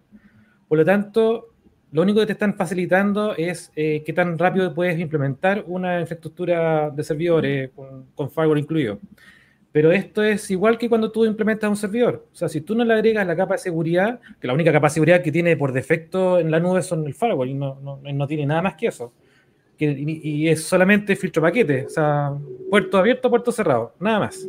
[0.68, 1.54] Por lo tanto,
[1.92, 6.89] lo único que te están facilitando es eh, qué tan rápido puedes implementar una infraestructura
[6.89, 7.70] de servidores
[8.16, 9.00] con, firewall incluido.
[9.74, 12.28] Pero esto es igual que cuando tú implementas un servidor.
[12.32, 14.88] O sea, si tú no le agregas la capa de seguridad, que la única capa
[14.88, 18.28] de seguridad que tiene por defecto en la nube son el firewall y no, no,
[18.28, 19.12] tiene nada más que eso.
[19.80, 22.32] y, es solamente filtro paquete, o sea,
[22.70, 24.48] puerto abierto, puerto cerrado, nada más.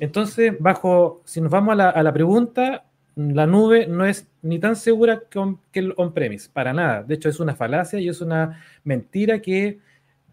[0.00, 4.58] Entonces, bajo, si nos vamos a la, a la pregunta, la nube no es ni
[4.58, 7.02] tan segura que, el on-premise, para nada.
[7.02, 9.78] De hecho, es una falacia y es una mentira que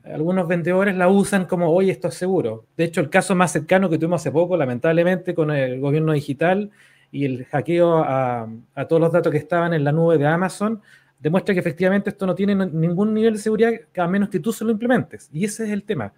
[0.04, 2.66] algunos vendedores la usan como, oye, esto es seguro.
[2.76, 6.72] De hecho, el caso más cercano que tuvimos hace poco, lamentablemente, con el gobierno digital
[7.12, 8.48] y el hackeo a,
[8.89, 10.82] todos los datos que estaban en la nube de Amazon,
[11.20, 14.66] demuestra que efectivamente esto no tiene ningún nivel de seguridad a menos que tú se
[14.66, 15.30] lo implementes.
[15.32, 16.12] Y ese es el tema.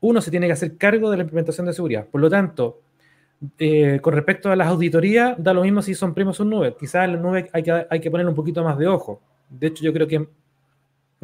[0.00, 2.06] Uno se tiene que hacer cargo de la implementación de seguridad.
[2.06, 2.80] Por lo tanto,
[3.58, 6.74] eh, con respecto a las auditorías, da lo mismo si son primos o nubes.
[6.78, 9.20] Quizás en la nube hay que, hay que poner un poquito más de ojo.
[9.48, 10.26] De hecho, yo creo que,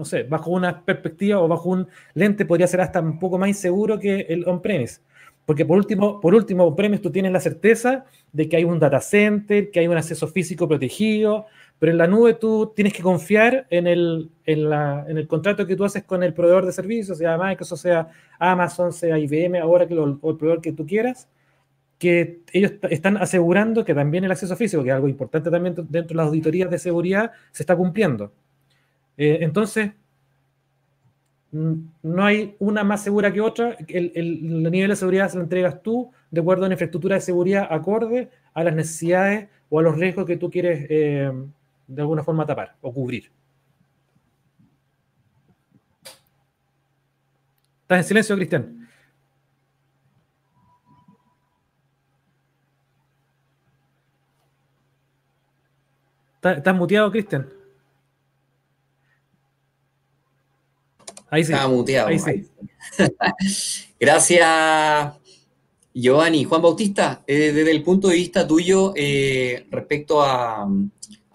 [0.00, 3.48] no sé, bajo una perspectiva o bajo un lente podría ser hasta un poco más
[3.48, 5.02] inseguro que el on-premise.
[5.44, 9.00] Porque por último, por último, on-premise tú tienes la certeza de que hay un data
[9.00, 11.46] center, que hay un acceso físico protegido,
[11.78, 15.66] pero en la nube tú tienes que confiar en el, en, la, en el contrato
[15.66, 18.08] que tú haces con el proveedor de servicios, sea Microsoft, sea
[18.38, 21.28] Amazon, sea IBM, ahora que el proveedor que tú quieras
[22.00, 26.08] que ellos están asegurando que también el acceso físico, que es algo importante también dentro
[26.08, 28.32] de las auditorías de seguridad, se está cumpliendo.
[29.20, 29.92] Eh, entonces,
[31.52, 33.76] no hay una más segura que otra.
[33.86, 37.68] El, nivel de seguridad se lo entregas tú de acuerdo a una infraestructura de seguridad
[37.70, 41.30] acorde a las necesidades o a los riesgos que tú quieres eh,
[41.86, 43.30] de alguna forma tapar o cubrir.
[47.82, 48.88] ¿Estás en silencio, Cristian?
[56.42, 57.59] ¿Estás muteado, Cristian?
[61.30, 61.52] Ahí sí.
[61.52, 62.08] Estaba muteado.
[62.08, 62.46] Ahí sí.
[64.00, 65.12] Gracias,
[65.94, 66.44] Giovanni.
[66.44, 70.68] Juan Bautista, eh, desde el punto de vista tuyo, eh, respecto a,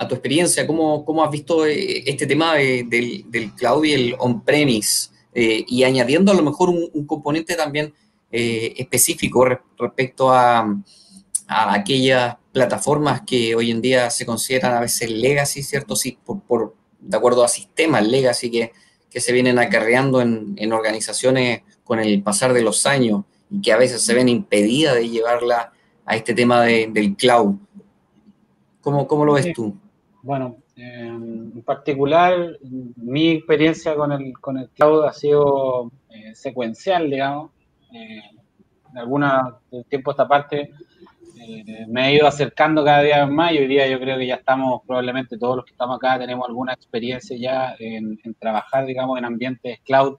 [0.08, 5.10] tu experiencia, ¿cómo, ¿cómo, has visto eh, este tema del, cloud y el on-premise?
[5.38, 7.94] y añadiendo a lo mejor un, componente también
[8.32, 9.46] específico
[9.78, 10.66] respecto a,
[11.48, 15.96] a aquellas plataformas que hoy en día se consideran a veces legacy, ¿cierto?
[15.96, 18.72] Sí, por, de acuerdo a sistemas legacy que,
[19.16, 23.78] que se vienen acarreando en, organizaciones con el pasar de los años y que a
[23.78, 25.72] veces se ven impedidas de llevarla
[26.06, 27.56] a este tema del cloud.
[28.82, 29.74] ¿Cómo, ¿Cómo, lo ves tú?
[30.22, 32.60] Bueno, en particular,
[32.98, 37.52] mi experiencia con el, con el cloud ha sido eh, secuencial, digamos.
[37.94, 38.20] Eh,
[38.92, 40.72] en alguna tiempo esta parte
[41.48, 44.36] Eh, me he ido acercando cada día más y hoy día yo creo que ya
[44.36, 49.26] estamos, probablemente todos los que estamos acá tenemos alguna experiencia ya en, trabajar, digamos, en
[49.26, 50.18] ambientes cloud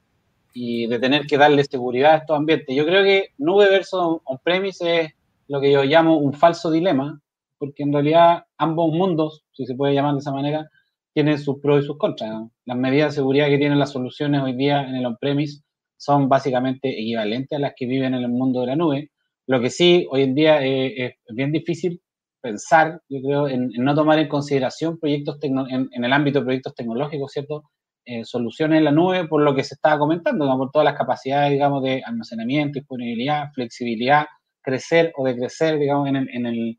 [0.55, 2.75] y de tener que darle seguridad a estos ambientes.
[2.75, 5.13] Yo creo que nube versus on-premise es
[5.49, 7.21] lo que yo llamo un falso dilema,
[7.59, 10.71] porque en realidad ambos mundos, si se puede llamar de esa manera,
[11.13, 12.49] tienen sus pros y sus contras.
[12.65, 15.63] Las medidas de seguridad que tienen las soluciones hoy día en el on-premise
[15.97, 19.11] son básicamente equivalentes a las que viven en el mundo de la nube.
[19.47, 22.01] Lo que sí, hoy en día eh, es bien difícil
[22.41, 26.75] pensar, yo creo, en, no tomar en consideración proyectos en, en, el ámbito de proyectos
[26.75, 27.65] tecnológicos, ¿cierto?
[28.05, 31.51] Eh, soluciones en la nube por lo que se estaba comentando, por todas las capacidades,
[31.51, 34.27] digamos, de almacenamiento, disponibilidad, flexibilidad,
[34.63, 36.79] crecer o decrecer, digamos, en el, en el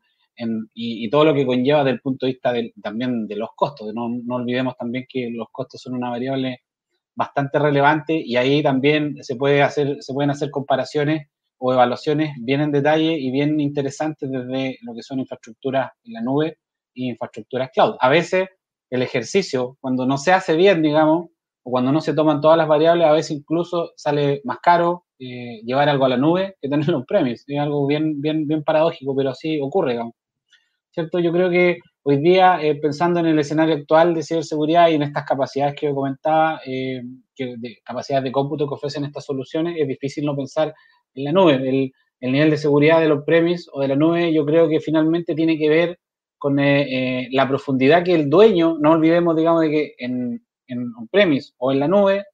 [0.74, 2.52] y, todo lo que conlleva desde el punto de vista
[2.82, 3.92] también de los costos.
[3.94, 6.62] No, no olvidemos también que los costos son una variable
[7.14, 11.28] bastante relevante y ahí también se, puede hacer, se pueden hacer comparaciones
[11.58, 16.20] o evaluaciones bien en detalle y bien interesantes desde lo que son infraestructuras en la
[16.20, 16.58] nube
[16.94, 17.96] y infraestructuras cloud.
[18.00, 18.48] A veces
[18.90, 21.26] el ejercicio, cuando no se hace bien, digamos,
[21.62, 25.60] o cuando no se toman todas las variables, a veces incluso sale más caro eh,
[25.64, 27.44] llevar algo a la nube que tener un premios.
[27.46, 30.14] Es algo bien, bien, bien paradójico, pero así ocurre, digamos.
[30.90, 31.18] ¿Cierto?
[31.18, 35.02] Yo creo que hoy día, eh, pensando en el escenario actual de ciberseguridad y en
[35.02, 37.02] estas capacidades que comentaba, eh,
[37.84, 40.74] capacidades de cómputo que ofrecen estas soluciones, es difícil no pensar
[41.14, 41.54] en la nube.
[42.20, 45.34] El, nivel de seguridad de los premis o de la nube, yo creo que finalmente
[45.34, 45.98] tiene que ver
[46.36, 51.52] con eh, la profundidad que el dueño, no olvidemos, digamos, de que en, en on-premise
[51.58, 52.24] o en la nube,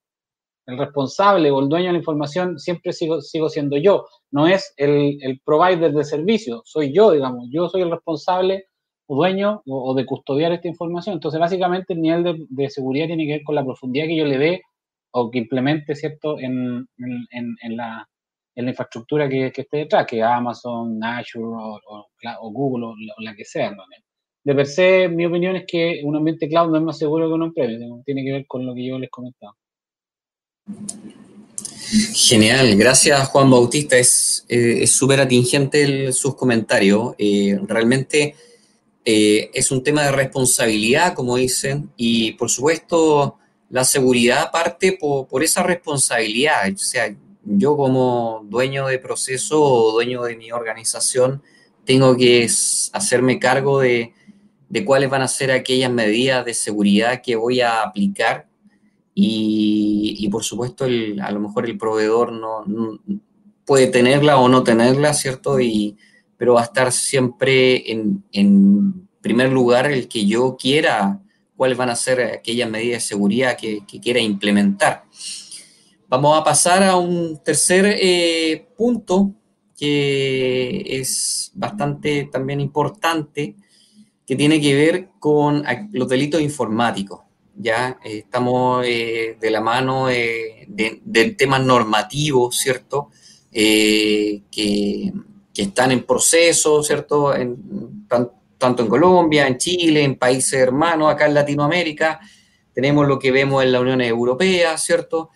[0.67, 4.73] el responsable o el dueño de la información siempre sigo, sigo siendo yo, no es
[4.77, 8.67] el, el provider de servicio, soy yo, digamos, yo soy el responsable
[9.07, 11.15] o dueño o, de custodiar esta información.
[11.15, 14.39] Entonces, básicamente el nivel de, seguridad tiene que ver con la profundidad que yo le
[14.39, 14.63] dé
[15.13, 18.09] o que implemente, ¿cierto?, en, en, la,
[18.55, 21.81] en la infraestructura que, que, esté detrás, que Amazon, Azure o,
[22.41, 23.73] o, Google o la, que sea.
[24.45, 27.35] De per se, mi opinión es que un ambiente cloud no es más seguro que
[27.35, 29.55] un on-premise, tiene que ver con lo que yo les comentaba.
[32.15, 37.15] Genial, gracias Juan Bautista, es eh, súper atingente sus comentarios.
[37.19, 38.35] Eh, realmente
[39.05, 43.37] eh, es un tema de responsabilidad, como dicen, y por supuesto
[43.69, 46.73] la seguridad parte por, esa responsabilidad.
[46.73, 47.15] O sea,
[47.45, 51.43] yo como dueño de proceso o dueño de mi organización,
[51.85, 52.45] tengo que
[52.93, 54.13] hacerme cargo de,
[54.85, 58.49] cuáles van a ser aquellas medidas de seguridad que voy a aplicar
[59.15, 62.65] y, por supuesto a lo mejor el proveedor no,
[63.65, 65.61] puede tenerla o no tenerla, ¿cierto?
[65.61, 65.97] Y,
[66.37, 71.19] pero va a estar siempre en, primer lugar el que yo quiera,
[71.57, 75.05] cuáles van a ser aquellas medidas de seguridad que, quiera implementar.
[76.09, 79.33] Vamos a pasar a un tercer eh, punto
[79.77, 83.57] que es bastante también importante,
[84.27, 87.21] que tiene que ver con los delitos informáticos.
[87.57, 93.11] Ya eh, estamos eh, de la mano de, temas normativos, ¿cierto?
[93.51, 97.35] que, que están en proceso, ¿cierto?
[97.35, 98.07] En,
[98.59, 102.21] tanto en Colombia, en Chile, en países hermanos, acá en Latinoamérica.
[102.73, 105.31] Tenemos lo que vemos en la Unión Europea, ¿cierto?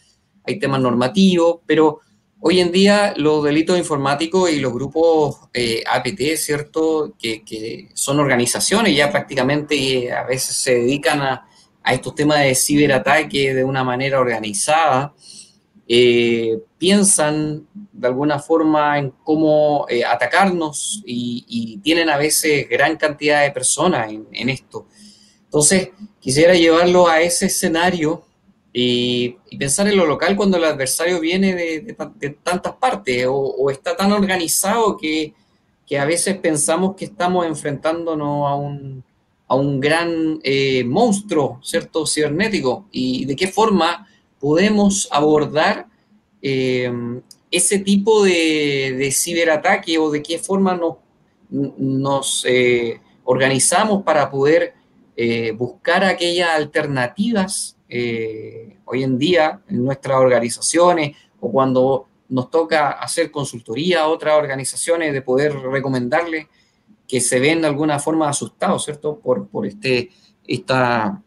[0.49, 2.01] Hay temas normativos, pero
[2.41, 7.15] hoy en día los delitos informáticos y los grupos eh, APT, ¿cierto?
[7.19, 11.49] Que, son organizaciones ya prácticamente y a veces se dedican a,
[11.83, 15.15] a estos temas de ciberataque de una manera organizada.
[15.91, 23.43] Eh, piensan de alguna forma en cómo eh, atacarnos y, tienen a veces gran cantidad
[23.43, 24.87] de personas en, esto.
[25.45, 25.89] Entonces,
[26.21, 28.23] quisiera llevarlo a ese escenario
[28.81, 34.13] y, pensar en lo local cuando el adversario viene de, tantas partes o, está tan
[34.13, 35.35] organizado que,
[35.99, 39.03] a veces pensamos que estamos enfrentándonos a un,
[39.49, 42.07] a un gran eh, monstruo, ¿cierto?
[42.07, 42.87] Cibernético.
[42.93, 44.07] Y de qué forma
[44.39, 45.87] podemos abordar
[46.41, 46.93] eh,
[47.51, 50.99] ese tipo de, ciberataque o de qué forma nos,
[51.51, 54.75] nos eh, organizamos para poder
[55.57, 64.03] buscar aquellas alternativas hoy en día en nuestras organizaciones o cuando nos toca hacer consultoría
[64.03, 66.47] a otras organizaciones de poder recomendarles
[67.07, 69.19] que se ven de alguna forma asustados, ¿cierto?
[69.19, 70.11] Por, por este,
[70.47, 71.23] esta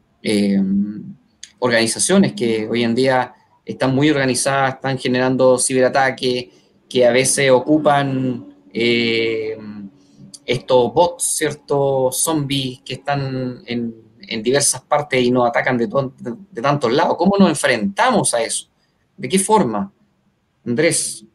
[1.62, 3.34] organizaciones que hoy en día
[3.66, 6.48] están muy organizadas, están generando ciberataques,
[6.90, 9.58] que a veces ocupan eh,
[10.46, 15.88] estos bots, ciertos zombies que están en, diversas partes y nos atacan de,
[16.62, 17.16] tantos lados.
[17.18, 18.70] ¿Cómo nos enfrentamos a eso?
[19.18, 19.92] ¿De qué forma?
[20.66, 21.26] Andrés.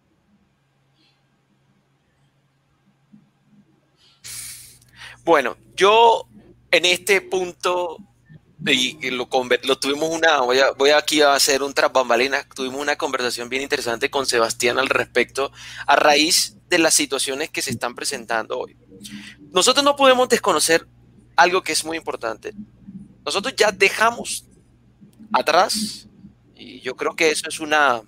[5.24, 6.28] Bueno, yo
[6.70, 7.98] en este punto
[8.64, 9.28] y lo,
[9.64, 11.92] lo tuvimos una, voy, a, voy aquí a hacer un tras
[12.54, 15.52] tuvimos una conversación bien interesante con Sebastián al respecto,
[15.86, 18.76] a raíz de las situaciones que se están presentando hoy.
[19.52, 20.86] Nosotros no podemos desconocer
[21.36, 22.52] algo que es muy importante.
[23.26, 24.44] Nosotros ya dejamos
[25.32, 26.06] atrás,
[26.54, 28.02] y yo creo que eso es una,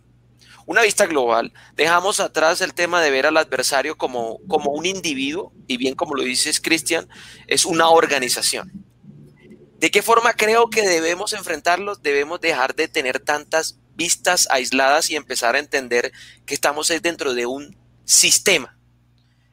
[0.64, 5.52] una vista global, dejamos atrás el tema de ver al adversario como, como un individuo,
[5.66, 7.08] y bien como lo dices Cristian,
[7.48, 8.70] es una organización.
[9.80, 12.00] ¿De qué forma creo que debemos enfrentarlos?
[12.00, 16.12] Debemos dejar de tener tantas vistas aisladas y empezar a entender
[16.46, 18.78] que estamos dentro de un sistema.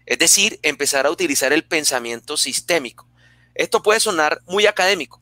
[0.06, 3.10] Es decir, empezar a utilizar el pensamiento sistémico.
[3.56, 5.22] Esto puede sonar muy académico,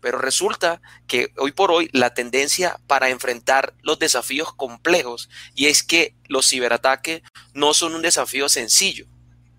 [0.00, 5.82] pero resulta que hoy por hoy la tendencia para enfrentar los desafíos complejos y es
[5.82, 7.22] que los ciberataques
[7.54, 9.06] no son un desafío sencillo.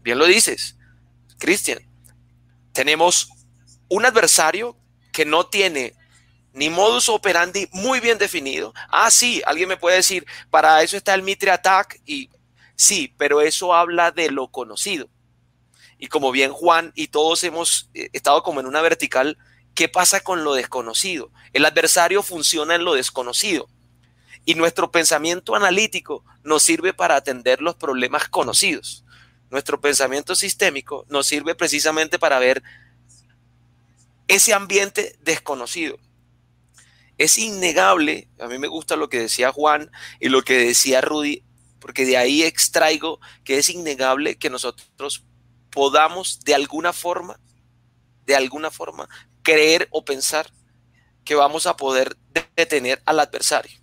[0.02, 0.78] Bien lo dices,
[1.38, 1.80] Cristian.
[2.74, 3.30] Tenemos
[3.90, 4.78] un adversario
[5.12, 5.96] que no tiene
[6.54, 8.74] ni modus operandi muy bien definido.
[8.90, 12.30] Ah, sí, alguien me puede decir, para eso está el Mitre Attack y
[12.76, 15.10] sí, pero eso habla de lo conocido.
[15.98, 19.38] Y como bien Juan y todos hemos eh, estado como en una vertical,
[19.76, 21.32] ¿qué pasa con lo desconocido?
[21.54, 23.68] El adversario funciona en lo desconocido.
[24.46, 29.04] Y nuestro pensamiento analítico nos sirve para atender los problemas conocidos.
[29.50, 32.64] Nuestro pensamiento sistémico nos sirve precisamente para ver
[34.28, 35.98] ese ambiente desconocido.
[37.18, 41.44] Es innegable, a mí me gusta lo que decía Juan y lo que decía Rudy,
[41.80, 45.26] porque de ahí extraigo que es innegable que nosotros
[45.72, 47.40] podamos de alguna forma,
[48.26, 49.10] de alguna forma,
[49.44, 50.52] creer o pensar
[51.24, 52.18] que vamos a poder
[52.56, 53.80] detener al adversario.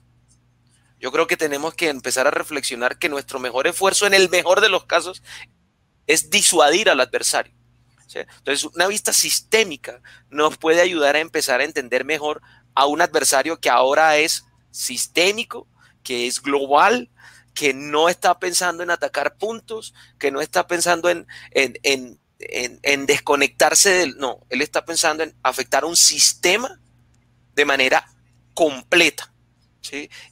[0.98, 4.60] Yo creo que tenemos que empezar a reflexionar que nuestro mejor esfuerzo, en el mejor
[4.60, 5.22] de los casos,
[6.06, 7.54] es disuadir al adversario.
[8.14, 10.00] Entonces, una vista sistémica
[10.30, 12.40] nos puede ayudar a empezar a entender mejor
[12.74, 15.68] a un adversario que ahora es sistémico,
[16.02, 17.10] que es global,
[17.54, 24.16] que no está pensando en atacar puntos, que no está pensando en, en, desconectarse del...
[24.18, 26.80] No, él está pensando en afectar un sistema
[27.54, 28.06] de manera
[28.54, 29.32] completa.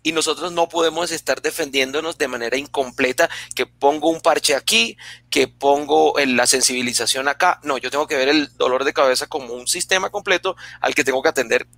[0.02, 4.96] Y nosotros no podemos estar defendiéndonos de manera incompleta, que pongo un parche aquí,
[5.30, 7.60] que pongo la sensibilización acá.
[7.62, 11.04] No, yo tengo que ver el dolor de cabeza como un sistema completo al que
[11.04, 11.68] tengo que atender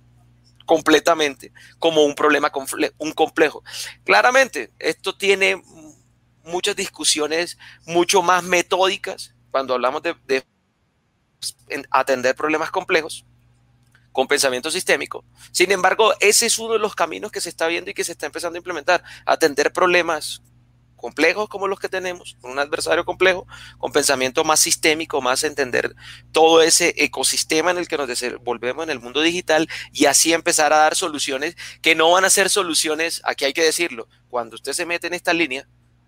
[0.65, 2.51] completamente, como un problema
[2.97, 3.63] un complejo.
[4.03, 5.61] Claramente, esto tiene
[6.43, 10.43] muchas discusiones mucho más metódicas cuando hablamos de
[11.91, 13.25] atender problemas complejos
[14.11, 15.23] con pensamiento sistémico.
[15.51, 18.13] Sin embargo, ese es uno de los caminos que se está viendo y que se
[18.13, 20.41] está empezando a implementar, atender problemas
[20.95, 23.45] complejos como los que tenemos, con un adversario complejo,
[23.77, 25.95] con pensamiento más sistémico, más entender
[26.31, 30.73] todo ese ecosistema en el que nos desenvolvemos en el mundo digital y así empezar
[30.73, 34.73] a dar soluciones que no van a ser soluciones, aquí hay que decirlo, cuando usted
[34.73, 35.67] se mete en esta línea,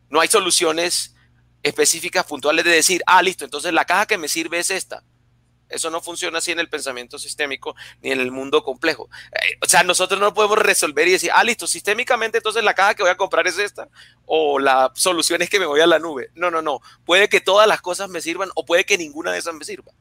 [0.10, 1.16] no hay soluciones
[1.64, 5.04] específicas, puntuales de decir, ah, listo, entonces la caja que me sirve es esta.
[5.70, 9.08] Eso no funciona así en el pensamiento sistémico ni en el mundo complejo.
[9.32, 12.96] Eh, o sea, nosotros no podemos resolver y decir, ah, listo, sistémicamente entonces la caja
[12.96, 13.88] que voy a comprar es esta
[14.26, 16.32] o la solución es que me voy a la nube.
[16.34, 16.82] No, no, no.
[17.06, 19.92] Puede que todas las cosas me sirvan o puede que ninguna de esas me sirva.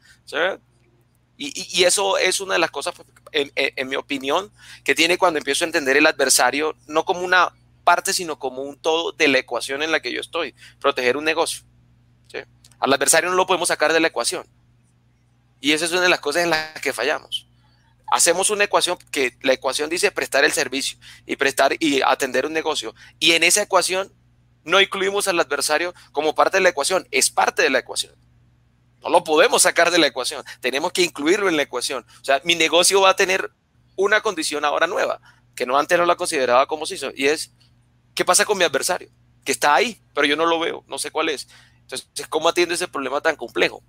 [1.40, 2.94] Y, eso es una de las cosas,
[3.30, 4.50] en, en mi opinión,
[4.82, 7.52] que tiene cuando empiezo a entender el adversario, no como una
[7.88, 10.54] parte, sino como un todo de la ecuación en la que yo estoy.
[10.78, 11.64] Proteger un negocio.
[12.80, 14.46] Al adversario no lo podemos sacar de la ecuación
[15.58, 17.46] y esa es una de las cosas en las que fallamos.
[18.10, 22.52] Hacemos una ecuación que la ecuación dice prestar el servicio y prestar y atender un
[22.52, 22.94] negocio.
[23.18, 24.12] Y en esa ecuación
[24.64, 28.14] no incluimos al adversario como parte de la ecuación, es parte de la ecuación.
[29.02, 32.04] No lo podemos sacar de la ecuación, tenemos que incluirlo en la ecuación.
[32.20, 33.50] O sea, mi negocio va a tener
[33.96, 35.20] una condición ahora nueva,
[35.54, 37.52] que no antes no la consideraba como se hizo, y es,
[38.18, 39.08] ¿qué pasa con mi adversario?
[39.44, 41.46] Que está ahí, pero yo no lo veo, no sé cuál es.
[41.82, 43.80] Entonces, ¿cómo atiende ese problema tan complejo?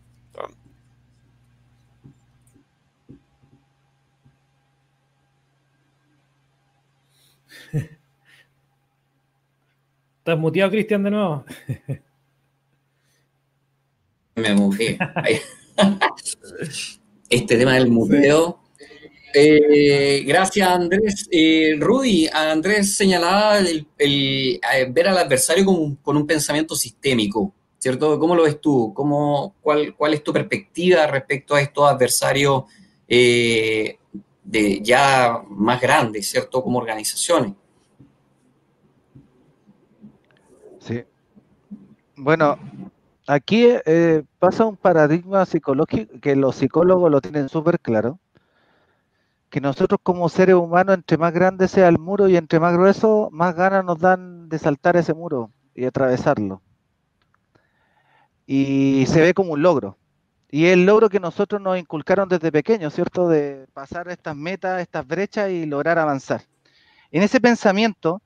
[10.20, 11.44] ¿Estás muteado, Cristian, de nuevo?
[14.36, 15.00] Me mufé.
[17.32, 18.62] Este tema del muteo.
[19.34, 21.28] Eh, gracias, Andrés.
[21.32, 23.88] Eh, Rudy, Andrés señalaba el,
[24.92, 28.20] ver al adversario con, un pensamiento sistémico, ¿cierto?
[28.20, 28.94] ¿Cómo lo ves tú?
[28.94, 32.64] ¿Cómo, cuál, ¿Cuál es tu perspectiva respecto a estos adversarios
[33.08, 33.98] eh,
[34.82, 36.64] ya más grandes, ¿cierto?
[36.64, 37.54] Como organizaciones.
[40.80, 41.04] Sí.
[42.16, 42.58] Bueno,
[43.28, 48.20] aquí eh, pasa un paradigma psicológico que los psicólogos lo tienen súper claro,
[49.50, 53.30] que nosotros como seres humanos, entre más grande sea el muro y entre más grueso,
[53.32, 56.62] más ganas nos dan de saltar ese muro y atravesarlo.
[58.46, 59.98] Y se ve como un logro.
[60.52, 63.28] Y el logro que nosotros nos inculcaron desde pequeños, ¿cierto?
[63.28, 66.42] De pasar estas metas, estas brechas y lograr avanzar.
[67.12, 68.22] En ese pensamiento,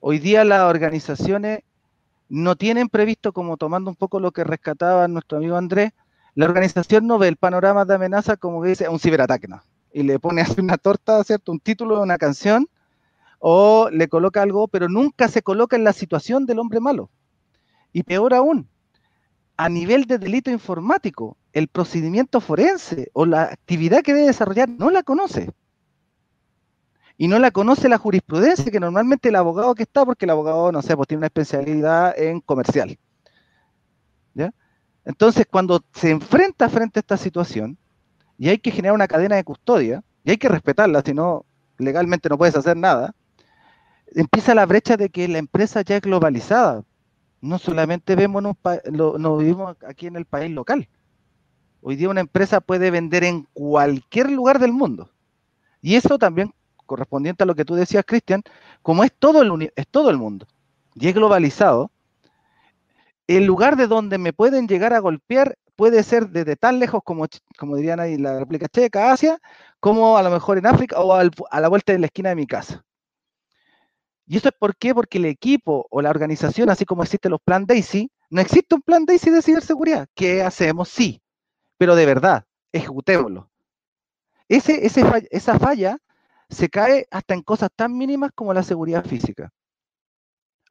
[0.00, 1.60] hoy día las organizaciones
[2.28, 5.92] no tienen previsto, como tomando un poco lo que rescataba nuestro amigo Andrés,
[6.34, 9.62] la organización no ve el panorama de amenaza como que dice un ciberataque, ¿no?
[9.98, 11.52] Y le pone así una torta, ¿cierto?
[11.52, 12.68] Un título de una canción,
[13.40, 17.10] o le coloca algo, pero nunca se coloca en la situación del hombre malo.
[17.92, 18.68] Y peor aún,
[19.56, 24.90] a nivel de delito informático, el procedimiento forense o la actividad que debe desarrollar no
[24.90, 25.50] la conoce.
[27.16, 30.70] Y no la conoce la jurisprudencia, que normalmente el abogado que está, porque el abogado,
[30.70, 32.96] no sé, pues tiene una especialidad en comercial.
[34.34, 34.52] ¿Ya?
[35.04, 37.76] Entonces, cuando se enfrenta frente a esta situación,
[38.38, 41.44] y hay que generar una cadena de custodia, y hay que respetarla, si no,
[41.76, 43.14] legalmente no puedes hacer nada,
[44.14, 46.84] empieza la brecha de que la empresa ya es globalizada.
[47.40, 50.88] No solamente vemos lo, vivimos aquí en el país local.
[51.80, 55.10] Hoy día una empresa puede vender en cualquier lugar del mundo.
[55.80, 56.52] Y eso también
[56.86, 58.42] correspondiente a lo que tú decías, Cristian,
[58.82, 60.46] como es todo el, es todo el mundo
[60.94, 61.92] y es globalizado,
[63.28, 67.24] el lugar de donde me pueden llegar a golpear puede ser desde tan lejos como,
[67.56, 69.38] como dirían ahí la República Checa, Asia,
[69.78, 72.48] como a lo mejor en África o a la vuelta de la esquina de mi
[72.48, 72.84] casa.
[74.26, 74.92] ¿Y eso es por qué?
[74.92, 78.82] Porque el equipo o la organización, así como existen los plan Daisy, no existe un
[78.82, 80.08] plan Daisy de ciberseguridad.
[80.16, 80.88] ¿Qué hacemos?
[80.88, 81.22] Sí,
[81.76, 83.48] pero de verdad, ejecutémoslo.
[84.48, 85.98] Ese, esa falla
[86.50, 89.52] se cae hasta en cosas tan mínimas como la seguridad física.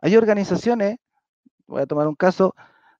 [0.01, 0.97] Hay organizaciones,
[1.65, 2.53] voy a tomar un caso,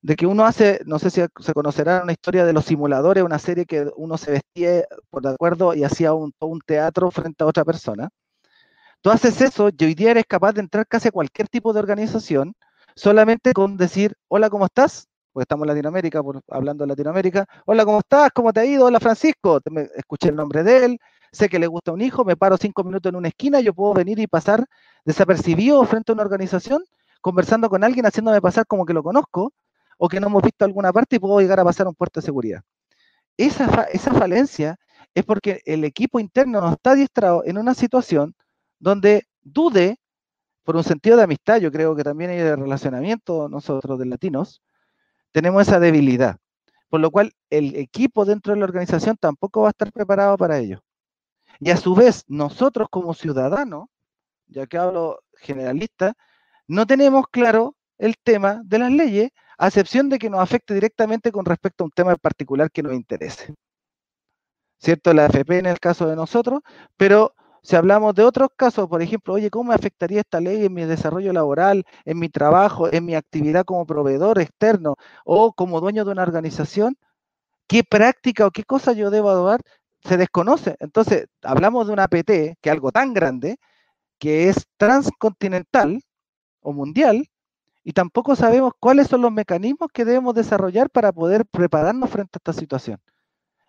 [0.07, 3.39] de que uno hace, no sé si se conocerá una historia de los simuladores, una
[3.39, 7.47] serie que uno se vestía por de acuerdo y hacía un, un teatro frente a
[7.47, 8.07] otra persona.
[9.01, 11.79] Tú haces eso y hoy día eres capaz de entrar casi a cualquier tipo de
[11.79, 12.53] organización
[12.95, 15.09] solamente con decir, hola, ¿cómo estás?
[15.33, 17.45] Porque estamos en Latinoamérica, por, hablando de Latinoamérica.
[17.65, 18.31] Hola, ¿cómo estás?
[18.33, 18.85] ¿Cómo te ha ido?
[18.85, 19.59] Hola, Francisco.
[19.93, 20.99] escuché el nombre de él,
[21.33, 23.93] sé que le gusta un hijo, me paro cinco minutos en una esquina, yo puedo
[23.93, 24.65] venir y pasar
[25.03, 26.81] desapercibido frente a una organización,
[27.19, 29.51] conversando con alguien, haciéndome pasar como que lo conozco,
[29.97, 32.25] o que no hemos visto alguna parte y puedo llegar a pasar un puerto de
[32.25, 32.61] seguridad.
[33.37, 34.77] Esa, esa falencia
[35.13, 38.35] es porque el equipo interno no está adiestrado en una situación
[38.79, 39.97] donde dude,
[40.63, 44.61] por un sentido de amistad, yo creo que también hay de relacionamiento nosotros de latinos,
[45.31, 46.37] tenemos esa debilidad.
[46.89, 50.57] Por lo cual el equipo dentro de la organización tampoco va a estar preparado para
[50.57, 50.81] ello.
[51.59, 53.87] Y a su vez, nosotros como ciudadanos,
[54.47, 56.13] ya que hablo generalista,
[56.67, 61.31] no tenemos claro el tema de las leyes a excepción de que nos afecte directamente
[61.31, 63.53] con respecto a un tema en particular que nos interese.
[64.79, 65.13] ¿Cierto?
[65.13, 66.61] La AFP en el caso de nosotros,
[66.97, 67.33] pero
[67.63, 70.85] si hablamos de otros casos, por ejemplo, oye, ¿cómo me afectaría esta ley en mi
[70.85, 74.95] desarrollo laboral, en mi trabajo, en mi actividad como proveedor externo
[75.25, 76.95] o como dueño de una organización?
[77.67, 79.61] ¿Qué práctica o qué cosa yo debo adoptar?
[80.05, 80.77] Se desconoce.
[80.79, 83.57] Entonces, hablamos de una APT, que es algo tan grande,
[84.19, 86.01] que es transcontinental
[86.61, 87.27] o mundial,
[87.87, 92.39] y tampoco sabemos cuáles son los mecanismos que debemos desarrollar para poder prepararnos frente a
[92.39, 92.99] esta situación.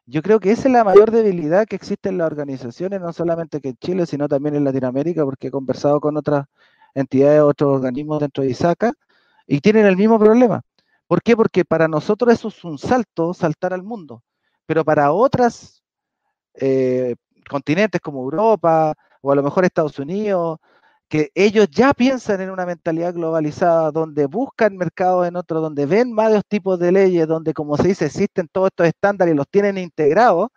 [0.06, 3.60] Yo creo que esa es la mayor debilidad que existe en las organizaciones, no solamente
[3.60, 6.46] que en Chile, sino también en Latinoamérica, porque he conversado con otras
[6.94, 8.92] entidades, otros organismos dentro de ISACA,
[9.46, 10.62] y tienen el mismo problema.
[11.06, 11.36] ¿Por qué?
[11.36, 14.24] Porque para nosotros eso es un salto, saltar al mundo,
[14.66, 15.84] pero para otras
[16.54, 17.14] eh,
[17.48, 20.58] continentes como Europa o a lo mejor Estados Unidos
[21.08, 26.14] que ellos ya piensan en una mentalidad globalizada, donde buscan mercados en otro, donde ven
[26.14, 29.78] varios tipos de leyes, donde, como se dice, existen todos estos estándares y los tienen
[29.78, 30.50] integrados,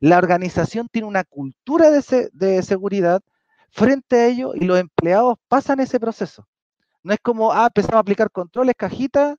[0.00, 3.20] la organización tiene una cultura de, seguridad
[3.70, 6.46] frente a ello y los empleados pasan ese proceso.
[7.02, 9.36] No es como, ah, empezamos a aplicar controles, cajitas,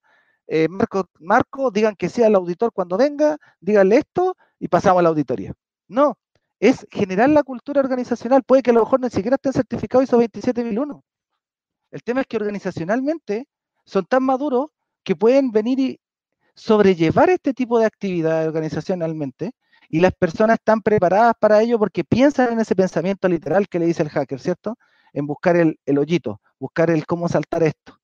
[0.47, 5.03] eh, marco, marco, digan que sea el auditor cuando venga, díganle esto y pasamos a
[5.03, 5.53] la auditoría.
[5.87, 6.17] No,
[6.59, 8.43] es generar la cultura organizacional.
[8.43, 11.03] Puede que a lo mejor ni siquiera estén certificados ISO 27001.
[11.91, 13.47] El tema es que organizacionalmente
[13.85, 14.67] son tan maduros
[15.03, 15.99] que pueden venir y
[16.53, 19.53] sobrellevar este tipo de actividad organizacionalmente
[19.89, 23.87] y las personas están preparadas para ello porque piensan en ese pensamiento literal que le
[23.87, 24.77] dice el hacker, ¿cierto?
[25.13, 27.99] En buscar el, hoyito, buscar el cómo saltar esto.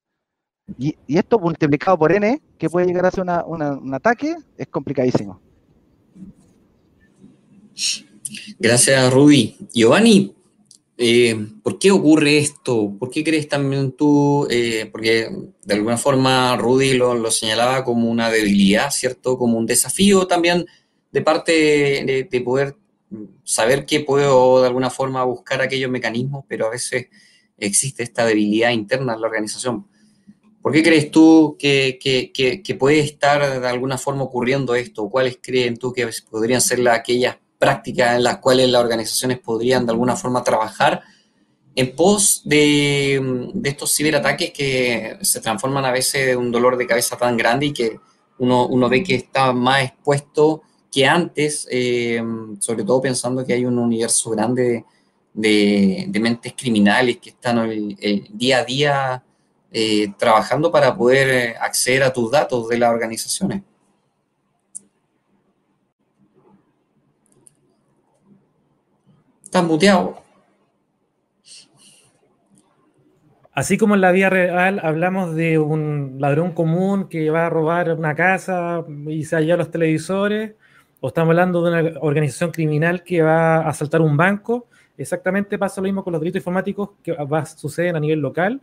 [0.78, 5.40] Y, esto multiplicado por n, que puede llegar a ser un ataque, es complicadísimo.
[8.58, 9.56] Gracias, Rudy.
[9.72, 10.32] Giovanni,
[10.98, 12.96] Eh, ¿Por qué ocurre esto?
[12.98, 14.46] ¿Por qué crees también tú?
[14.50, 15.28] Eh, porque
[15.62, 19.36] de alguna forma Rudy lo, lo, señalaba como una debilidad, ¿cierto?
[19.36, 20.64] Como un desafío también
[21.12, 22.76] de parte de, de, poder
[23.44, 27.08] saber que puedo de alguna forma buscar aquellos mecanismos, pero a veces
[27.58, 29.86] existe esta debilidad interna en la organización.
[30.62, 35.08] ¿Por qué crees tú que, que, que, puede estar de alguna forma ocurriendo esto?
[35.08, 39.86] ¿Cuáles creen tú que podrían ser las, aquellas prácticas en las cuales las organizaciones podrían
[39.86, 41.02] de alguna forma trabajar
[41.74, 47.16] en pos de, estos ciberataques que se transforman a veces en un dolor de cabeza
[47.16, 48.00] tan grande y que
[48.38, 52.22] uno, uno ve que está más expuesto que antes, eh,
[52.60, 54.84] sobre todo pensando que hay un universo grande
[55.34, 57.68] de, mentes criminales que están
[58.30, 59.22] día a día
[59.70, 63.62] eh, trabajando para poder acceder a tus datos de las organizaciones.
[69.62, 70.22] Muteado.
[73.52, 77.90] Así como en la vida real hablamos de un ladrón común que va a robar
[77.92, 80.52] una casa y se halla los televisores,
[81.00, 84.66] o estamos hablando de una organización criminal que va a asaltar un banco,
[84.98, 88.60] exactamente pasa lo mismo con los delitos informáticos que va a suceder a nivel local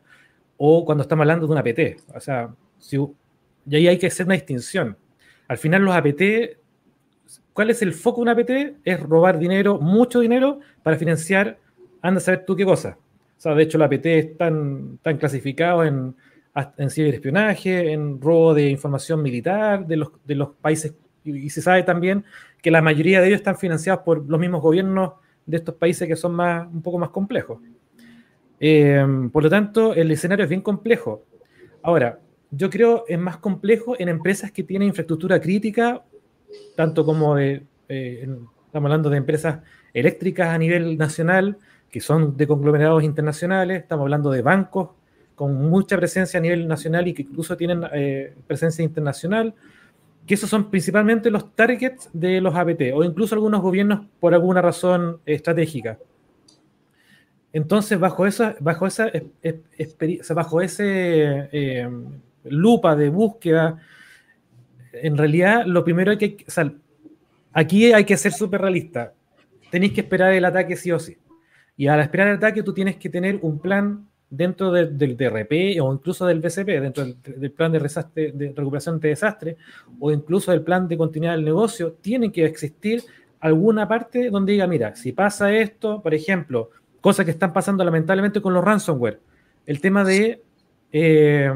[0.57, 2.15] o cuando estamos hablando de un APT.
[2.15, 4.95] O sea, si, y ahí hay que hacer una distinción.
[5.47, 6.21] Al final los APT
[7.53, 8.49] ¿Cuál es el foco de un APT?
[8.83, 11.59] Es robar dinero, mucho dinero, para financiar,
[12.01, 12.97] anda a saber tú qué cosa.
[13.37, 16.15] O sea, de hecho, los APT están, están clasificados en,
[16.77, 20.93] en ciberespionaje, en robo de información militar de los, de los países.
[21.23, 22.25] Y, y, se sabe también
[22.61, 25.13] que la mayoría de ellos están financiados por los mismos gobiernos
[25.45, 27.59] de estos países que son más, un poco más complejos.
[28.59, 31.23] Eh, por lo tanto, el escenario es bien complejo.
[31.81, 36.03] Ahora, yo creo es más complejo en empresas que tienen infraestructura crítica
[36.75, 39.59] tanto como eh, estamos hablando de empresas
[39.93, 41.57] eléctricas a nivel nacional,
[41.89, 44.89] que son de conglomerados internacionales, estamos hablando de bancos
[45.35, 49.53] con mucha presencia a nivel nacional y que incluso tienen eh, presencia internacional,
[50.25, 54.61] que esos son principalmente los targets de los APT o incluso algunos gobiernos por alguna
[54.61, 55.99] razón estratégica.
[57.51, 59.11] Entonces, bajo esa, bajo esa,
[60.33, 61.89] bajo ese eh,
[62.45, 63.79] lupa de búsqueda
[64.93, 66.71] en realidad lo primero hay que, o sea,
[67.51, 69.13] aquí hay que ser súper realista.
[69.71, 71.17] Tenéis que esperar el ataque sí o sí.
[71.75, 75.93] Y al esperar el ataque tú tienes que tener un plan dentro del DRP o
[75.93, 79.57] incluso del BCP, dentro del, plan de, recuperación de desastre
[79.99, 83.03] o incluso del plan de continuidad del negocio, tiene que existir
[83.39, 86.69] alguna parte donde diga, mira, si pasa esto, por ejemplo,
[87.01, 89.19] cosas que están pasando lamentablemente con los ransomware,
[89.65, 90.41] el tema de
[90.91, 91.51] eh,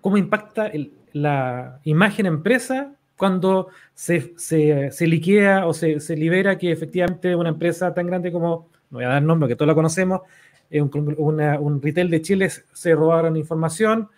[0.00, 6.56] cómo impacta el, la imagen empresa cuando se, se, se liquida o se, se, libera
[6.56, 9.74] que efectivamente una empresa tan grande como, no voy a dar nombre, que todos la
[9.74, 10.22] conocemos,
[10.70, 14.08] eh, un, una, un, retail de Chile se robaron información.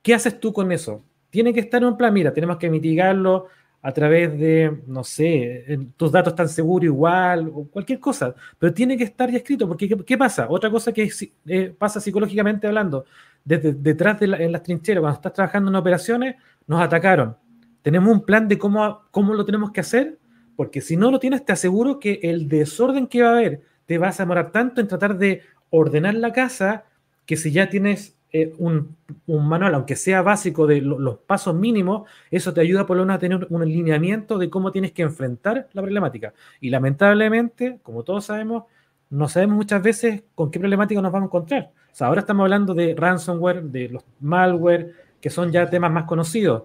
[0.00, 1.04] ¿Qué haces tú con eso?
[1.30, 3.48] Tiene que estar en un plan, mira, tenemos que mitigarlo
[3.82, 8.96] a través de, no sé, tus datos están seguros igual, o cualquier cosa, pero tiene
[8.96, 10.46] que estar ya escrito, porque ¿qué, pasa?
[10.48, 11.10] Otra cosa que
[11.46, 13.04] eh, pasa psicológicamente hablando,
[13.44, 16.36] desde detrás de la, en las trincheras, cuando estás trabajando en operaciones,
[16.66, 17.36] nos atacaron.
[17.82, 20.18] Tenemos un plan de cómo, cómo lo tenemos que hacer,
[20.56, 23.98] porque si no lo tienes, te aseguro que el desorden que va a haber, te
[23.98, 26.84] vas a demorar tanto en tratar de ordenar la casa,
[27.26, 32.08] que si ya tienes eh, un, manual, aunque sea básico de lo, los pasos mínimos,
[32.30, 35.68] eso te ayuda por lo menos a tener un alineamiento de cómo tienes que enfrentar
[35.72, 36.32] la problemática.
[36.60, 38.64] Y lamentablemente, como todos sabemos,
[39.12, 41.70] no sabemos muchas veces con qué problemática nos vamos a encontrar.
[41.92, 46.04] O sea, ahora estamos hablando de ransomware, de los malware, que son ya temas más
[46.04, 46.62] conocidos.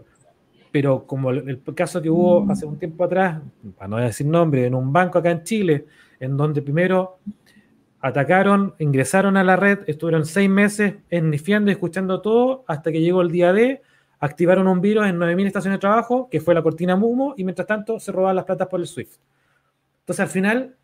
[0.72, 3.42] Pero como el, el caso que hubo hace un tiempo atrás,
[3.78, 5.88] para no decir nombre, en un banco acá en Chile,
[6.22, 7.20] en donde primero
[8.00, 13.22] atacaron, ingresaron a la red, estuvieron seis meses ennifiando y escuchando todo, hasta que llegó
[13.22, 13.82] el día D,
[14.22, 17.68] activaron un virus en 9.000 estaciones de trabajo, que fue la cortina Mumo, y mientras
[17.68, 19.20] tanto se robaban las platas por el SWIFT.
[20.00, 20.78] Entonces, al final,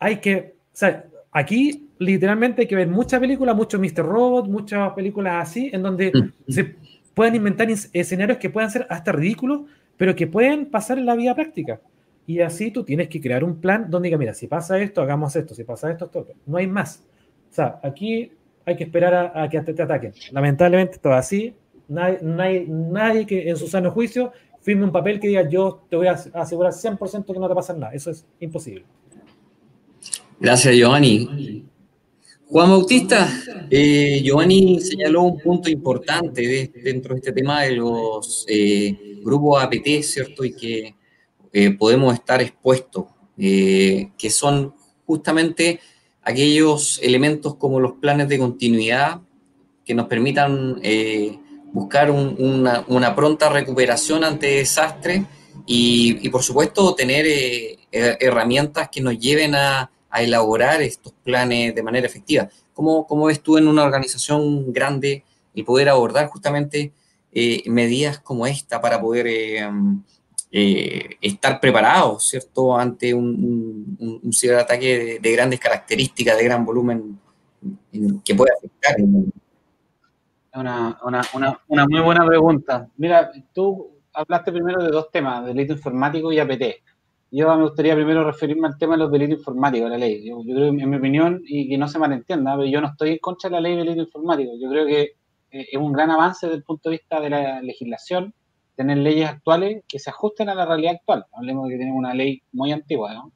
[0.00, 4.04] hay que sea, aquí literalmente hay que ver muchas películas, mucho Mr.
[4.04, 6.52] Robot, muchas películas así, en donde mm.
[6.52, 6.76] se
[7.14, 9.62] pueden inventar escenarios que puedan ser hasta ridículos,
[9.96, 11.80] pero que pueden pasar en la vida práctica.
[12.26, 15.34] Y así tú tienes que crear un plan donde diga, mira, si pasa esto, hagamos
[15.36, 16.26] esto, si pasa esto, esto.
[16.44, 17.04] No hay más.
[17.50, 18.32] O sea, aquí
[18.66, 20.12] hay que esperar a, a que te, te, ataquen.
[20.32, 21.54] Lamentablemente, todo así.
[21.88, 25.94] Nadie, nadie, nadie, que en su sano juicio firme un papel que diga, yo te
[25.94, 27.94] voy a asegurar 100% que no te pasa nada.
[27.94, 28.84] Eso es imposible.
[30.38, 31.64] Gracias, Giovanni.
[32.48, 33.28] Juan Bautista,
[33.70, 39.62] eh, Giovanni señaló un punto importante de, dentro de este tema de los eh, grupos
[39.62, 40.44] APT, ¿cierto?
[40.44, 40.94] Y que
[41.52, 43.06] eh, podemos estar expuestos,
[43.38, 44.74] eh, que son
[45.06, 45.80] justamente
[46.22, 49.20] aquellos elementos como los planes de continuidad
[49.84, 50.80] que nos permitan
[51.72, 55.22] buscar una, pronta recuperación ante desastres
[55.64, 57.24] y, por supuesto tener
[57.92, 59.88] herramientas que nos lleven a,
[60.22, 62.48] elaborar estos planes de manera efectiva.
[62.74, 66.92] ¿Cómo, ¿Cómo, ves tú en una organización grande el poder abordar justamente
[67.32, 75.60] eh, medidas como esta para poder eh, estar preparados, ¿cierto?, ante un, ciberataque de, grandes
[75.60, 77.18] características, de gran volumen
[78.24, 79.32] que puede afectar el mundo.
[80.54, 80.98] Una,
[81.68, 82.88] una, muy buena pregunta.
[82.96, 86.62] Mira, tú hablaste primero de dos temas, delito informático y APT.
[87.38, 90.26] Yo me gustaría primero referirme al tema de los delitos informáticos, la ley.
[90.26, 93.18] Yo, creo, en mi opinión, y que no se malentienda, pero yo no estoy en
[93.18, 94.52] contra de la ley de delito informático.
[94.58, 95.02] Yo creo que
[95.50, 98.32] eh, es un gran avance desde el punto de vista de la legislación
[98.74, 101.26] tener leyes actuales que se ajusten a la realidad actual.
[101.34, 103.32] Hablemos de que tenemos una ley muy antigua, ¿no?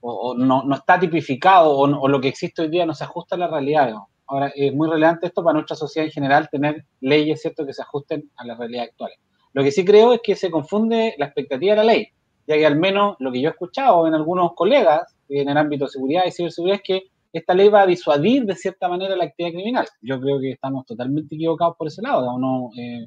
[0.00, 3.48] O, no, está tipificado o, lo que existe hoy día no se ajusta a la
[3.48, 3.88] realidad.
[3.90, 4.10] ¿no?
[4.26, 7.80] Ahora, es muy relevante esto para nuestra sociedad en general, tener leyes, ¿cierto?, que se
[7.80, 9.12] ajusten a la realidad actual.
[9.54, 12.08] Lo que sí creo es que se confunde la expectativa de la ley,
[12.46, 15.84] ya que al menos lo que yo he escuchado en algunos colegas en el ámbito
[15.84, 19.24] de seguridad y ciberseguridad es que esta ley va a disuadir de cierta manera la
[19.24, 19.86] actividad criminal.
[20.00, 22.38] Yo creo que estamos totalmente equivocados por ese lado.
[22.38, 22.70] ¿no?
[22.78, 23.06] Eh,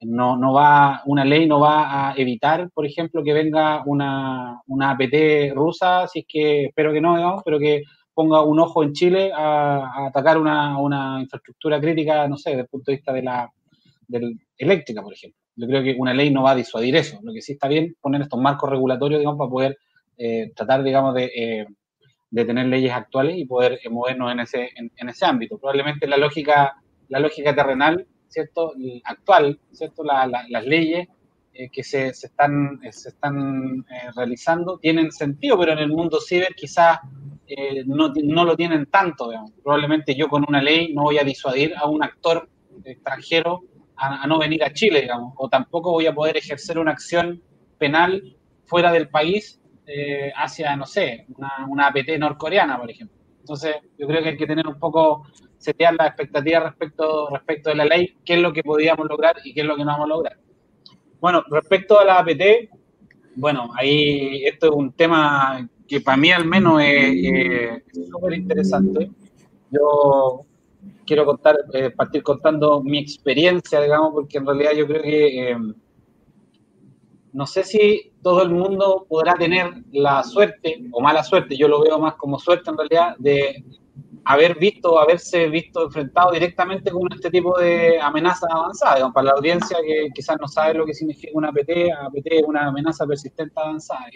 [0.00, 4.90] no, no va, una ley no va a evitar, por ejemplo, que venga una, una
[4.90, 7.82] APT rusa, si es que, espero que no, digamos, pero que
[8.14, 12.68] ponga un ojo en Chile a, atacar una, una, infraestructura crítica, no sé, desde el
[12.68, 13.50] punto de vista de la
[14.58, 15.45] eléctrica, por ejemplo.
[15.56, 17.18] Yo creo que una ley no va a disuadir eso.
[17.22, 19.78] Lo que sí está bien poner estos marcos regulatorios, digamos, para poder
[20.18, 21.66] eh, tratar, digamos, de, eh,
[22.30, 25.58] de, tener leyes actuales y poder movernos en ese, en, ese ámbito.
[25.58, 26.74] Probablemente la lógica,
[27.08, 28.74] la lógica terrenal ¿cierto?
[29.04, 30.04] actual, ¿cierto?
[30.04, 31.08] las leyes
[31.58, 36.20] eh, que se, están, eh, se están eh, realizando tienen sentido, pero en el mundo
[36.20, 36.98] ciber quizás
[37.86, 39.30] no, no, lo tienen tanto.
[39.62, 42.48] Probablemente yo con una ley no voy a disuadir a un actor
[42.84, 43.62] extranjero
[43.96, 47.42] a, no venir a Chile, digamos, o tampoco voy a poder ejercer una acción
[47.78, 49.60] penal fuera del país
[50.34, 53.16] hacia, no sé, una, una APT norcoreana, por ejemplo.
[53.40, 55.24] Entonces, yo creo que hay que tener un poco
[55.58, 59.54] setear las expectativas respecto, respecto de la ley, qué es lo que podíamos lograr y
[59.54, 60.36] qué es lo que no vamos a lograr.
[61.20, 62.42] Bueno, respecto a la APT,
[63.36, 69.10] bueno, ahí esto es un tema que para mí al menos es súper interesante.
[69.70, 70.44] Yo
[71.06, 75.56] quiero contar, eh, partir contando mi experiencia, digamos, porque en realidad yo creo que eh,
[77.32, 81.82] no sé si todo el mundo podrá tener la suerte o mala suerte, yo lo
[81.82, 83.62] veo más como suerte en realidad, de
[84.26, 89.12] haber visto, haberse visto enfrentado directamente con este tipo de amenazas avanzadas.
[89.12, 91.70] para la audiencia que quizás no sabe lo que significa una APT,
[92.06, 94.06] APT es una amenaza persistente avanzada.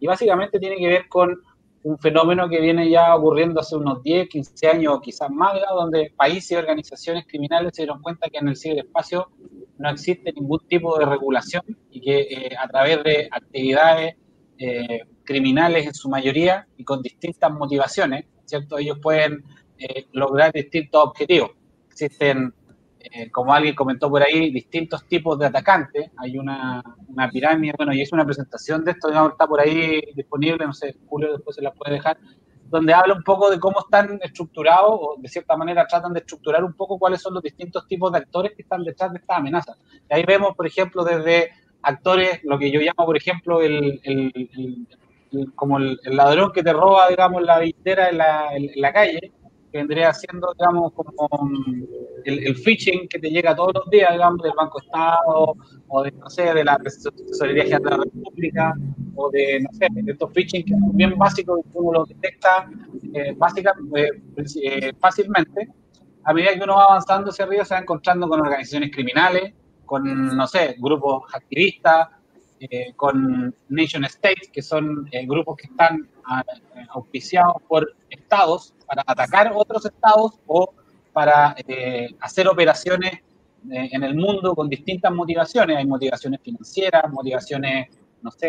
[0.00, 1.42] Y, básicamente tiene que ver con
[1.88, 6.12] un fenómeno que viene ya ocurriendo hace unos 10, 15 años o quizás más, donde
[6.14, 9.30] países y organizaciones criminales se dieron cuenta que en el ciberespacio
[9.78, 14.16] no existe ningún tipo de regulación y que eh, a través de actividades
[14.58, 18.76] eh, criminales en su mayoría y con distintas motivaciones, ¿cierto?
[18.76, 19.42] Ellos pueden
[19.78, 21.52] eh, lograr distintos objetivos.
[21.90, 22.52] Existen,
[23.00, 26.10] eh, como alguien comentó por ahí, distintos tipos de atacantes.
[26.16, 30.00] Hay una, una pirámide, bueno, y es una presentación de esto, digamos, está por ahí
[30.14, 32.18] disponible, no sé, Julio después se la puede dejar,
[32.68, 36.64] donde habla un poco de cómo están estructurados, o de cierta manera tratan de estructurar
[36.64, 39.74] un poco cuáles son los distintos tipos de actores que están detrás de esta amenaza.
[40.10, 41.50] Y ahí vemos, por ejemplo, desde
[41.82, 44.86] actores, lo que yo llamo, por ejemplo, el, el,
[45.54, 49.32] como el, ladrón que te roba, digamos, la billetera en la, en la calle,
[49.70, 51.84] que vendría siendo, digamos, como mm,
[52.24, 55.56] el, phishing que te llega todos los días, digamos, del Banco Estado,
[55.88, 58.74] o de, no sé, de la Tesorería General de la República,
[59.14, 62.70] o de, no sé, estos phishing que son bien básicos y uno los detecta
[63.14, 64.22] eh, básicamente,
[64.62, 65.68] eh, fácilmente.
[66.24, 69.54] A medida que uno va avanzando hacia arriba, se va encontrando con organizaciones criminales,
[69.84, 72.08] con, no sé, grupos activistas,
[72.60, 76.44] eh, con nation states, que son eh, grupos que están ah,
[76.90, 80.72] auspiciados por estados para atacar otros estados o
[81.12, 83.20] para eh, hacer operaciones
[83.70, 85.76] en el mundo con distintas motivaciones.
[85.76, 87.88] Hay motivaciones financieras, motivaciones,
[88.22, 88.46] no sé,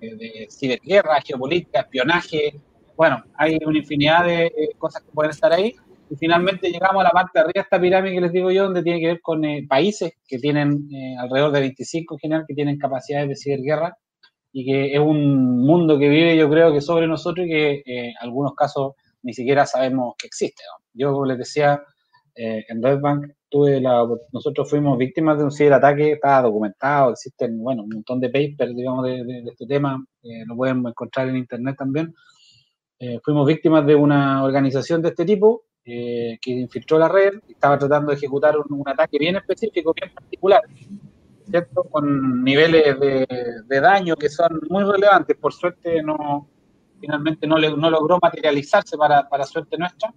[0.00, 2.54] de ciberguerra, geopolítica, espionaje.
[2.96, 5.74] Bueno, hay una infinidad de cosas que pueden estar ahí
[6.12, 8.64] y finalmente llegamos a la parte de arriba de esta pirámide que les digo yo,
[8.64, 12.44] donde tiene que ver con eh, países que tienen eh, alrededor de 25 en general,
[12.46, 13.96] que tienen capacidades de ciberguerra
[14.52, 18.08] y que es un mundo que vive, yo creo que sobre nosotros y que eh,
[18.10, 18.92] en algunos casos
[19.22, 20.62] ni siquiera sabemos que existe.
[20.92, 21.82] Yo, como les decía,
[22.34, 27.84] en Red Bank tuve la, nosotros fuimos víctimas de un ciberataque, está documentado, existen, bueno,
[27.84, 30.04] un montón de papers, digamos, de, de este tema,
[30.46, 32.12] lo pueden encontrar en internet también
[33.04, 38.10] eh, fuimos víctimas de una organización de este tipo que infiltró la red, estaba tratando
[38.10, 40.62] de ejecutar un, ataque bien específico, bien particular,
[41.48, 41.84] ¿cierto?
[41.84, 43.26] Con niveles de,
[43.66, 45.36] de, daño que son muy relevantes.
[45.36, 46.48] Por suerte no,
[47.00, 50.12] finalmente no, no logró materializarse para, para suerte nuestra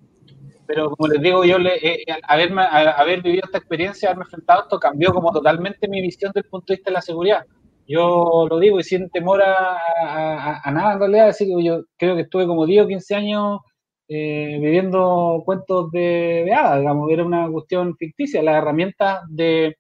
[0.68, 4.64] pero como les digo, yo le, eh, haberme, haber vivido esta experiencia, haberme enfrentado a
[4.64, 7.46] esto, cambió como totalmente mi visión del punto de vista de la seguridad.
[7.88, 12.24] Yo lo digo y sin temor a, nada en realidad, decir que yo creo que
[12.24, 13.60] estuve como 10 o 15 años
[14.08, 18.44] eh, viviendo cuentos de, hadas, digamos, era una cuestión ficticia.
[18.44, 19.78] Las herramientas de,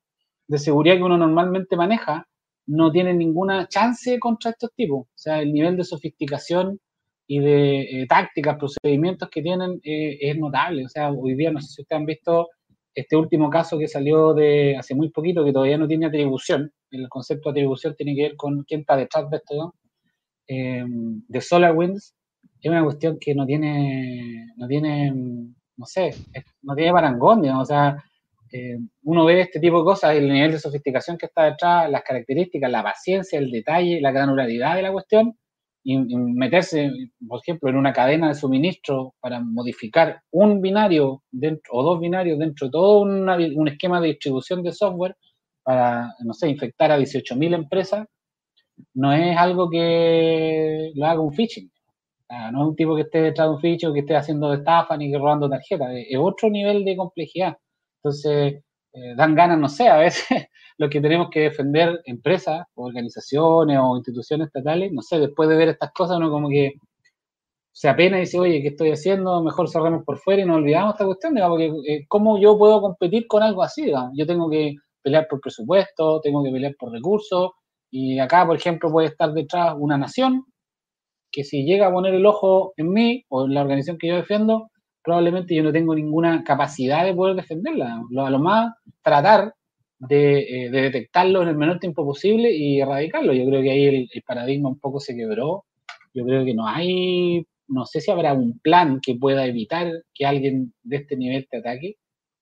[0.47, 2.27] de seguridad que uno normalmente maneja
[2.67, 5.01] no tienen ninguna chance contra estos tipos.
[5.07, 6.79] O sea, el nivel de sofisticación
[7.27, 10.85] y de eh, tácticas, procedimientos que tienen eh, es notable.
[10.85, 12.49] O sea, hoy día no sé si ustedes han visto
[12.93, 16.71] este último caso que salió de hace muy poquito, que todavía no tiene atribución.
[16.91, 19.75] El concepto de atribución tiene que ver con quién está detrás de esto, ¿no?
[20.47, 22.14] Eh, de SolarWinds.
[22.65, 26.15] Es una cuestión que no tiene, no tiene, no sé,
[26.63, 27.47] no tiene parangón.
[27.47, 28.03] O sea,
[29.03, 32.71] uno ve este tipo de cosas, el nivel de sofisticación que está detrás, las características,
[32.71, 35.37] la paciencia, el detalle, la granularidad de la cuestión,
[35.83, 36.89] y, meterse,
[37.27, 42.39] por ejemplo, en una cadena de suministro para modificar un binario dentro, o dos binarios
[42.39, 45.15] dentro de todo un esquema de distribución de software
[45.61, 48.07] para, no sé, infectar a 18.000 empresas,
[48.95, 51.69] no es algo que lo haga un phishing.
[52.29, 54.97] No es un tipo que esté detrás de un phishing o que esté haciendo estafa
[54.97, 55.89] ni que robando tarjetas.
[55.93, 57.57] Es otro nivel de complejidad.
[58.03, 58.63] Entonces,
[58.93, 60.25] eh, dan ganas, no sé, a veces
[60.77, 65.69] lo que tenemos que defender empresas, organizaciones o instituciones estatales, no sé, después de ver
[65.69, 66.73] estas cosas uno como que
[67.73, 69.43] se apena y dice, oye, ¿qué estoy haciendo?
[69.43, 72.81] Mejor cerremos por fuera y nos olvidamos esta cuestión, digamos, porque eh, ¿cómo yo puedo
[72.81, 73.91] competir con algo así?
[74.13, 77.51] Yo tengo que pelear por presupuesto, tengo que pelear por recursos,
[77.91, 80.45] y acá, por ejemplo, puede estar detrás una nación
[81.35, 84.15] que si llega a poner el ojo en mí o en la organización que yo
[84.15, 84.71] defiendo,
[85.03, 88.01] probablemente yo no tengo ninguna capacidad de poder defenderla.
[88.17, 88.73] a lo más
[89.03, 89.53] tratar
[90.09, 93.33] eh, de, detectarlo en el menor tiempo posible y erradicarlo.
[93.33, 95.65] Yo creo que ahí el, paradigma un poco se quebró.
[96.13, 100.25] Yo creo que no hay, no sé si habrá un plan que pueda evitar que
[100.25, 101.95] alguien de este nivel te ataque,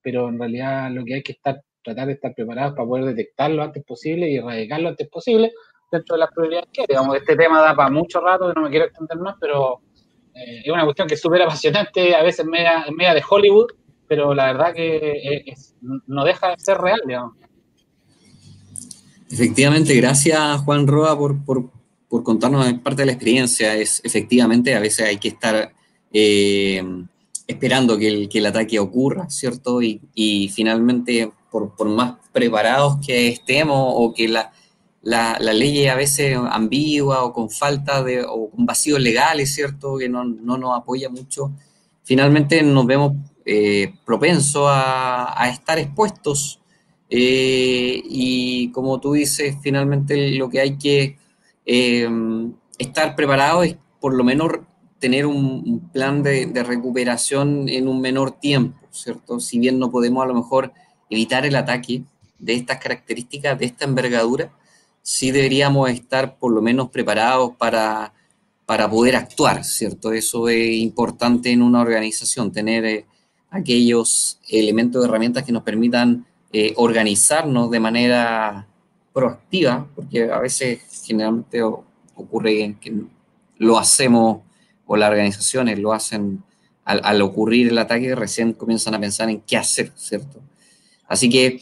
[0.03, 3.63] pero en realidad lo que hay que estar, tratar de estar preparados para poder detectarlo
[3.63, 5.51] antes posible y erradicarlo antes posible
[5.93, 8.85] dentro de las prioridades que digamos, este tema da para mucho rato, no me quiero
[8.85, 9.81] extender más, pero
[10.33, 13.67] eh, es una cuestión que es súper apasionante, a veces media, media de Hollywood,
[14.07, 15.53] pero la verdad que
[16.07, 17.35] no deja de ser real, digamos.
[19.29, 21.71] Efectivamente, gracias Juan Roa por,
[22.23, 23.75] contarnos parte de la experiencia.
[23.75, 25.73] Es, efectivamente, a veces hay que estar
[26.11, 26.83] eh,
[27.47, 29.81] esperando que el, ataque ocurra, ¿cierto?
[29.81, 34.51] Y, finalmente, por, más preparados que estemos o que la,
[35.03, 39.97] la, ley a veces ambigua o con falta de, o con vacíos legales, ¿cierto?
[39.97, 41.51] Que no, nos apoya mucho,
[42.03, 43.13] finalmente nos vemos
[43.45, 46.61] eh, propensos a, estar expuestos
[47.09, 51.17] eh, y como tú dices, finalmente lo que hay que
[51.65, 52.09] eh,
[52.77, 54.51] estar preparado es por lo menos
[54.99, 59.41] tener un, plan de, recuperación en un menor tiempo, ¿cierto?
[59.41, 60.71] Si bien no podemos a lo mejor
[61.09, 62.03] evitar el ataque
[62.39, 64.53] de estas características, de esta envergadura,
[65.03, 68.13] sí deberíamos estar por lo menos preparados para,
[68.65, 70.13] para poder actuar, ¿cierto?
[70.13, 73.05] Eso es importante en una organización, tener eh,
[73.51, 78.67] aquellos elementos de herramientas que nos permitan eh, organizarnos de manera
[79.13, 82.93] proactiva, porque a veces generalmente ocurre que
[83.57, 84.41] lo hacemos
[84.85, 86.43] o las organizaciones lo hacen
[86.85, 90.39] al, ocurrir el ataque, recién comienzan a pensar en qué hacer, ¿cierto?
[91.07, 91.61] Así que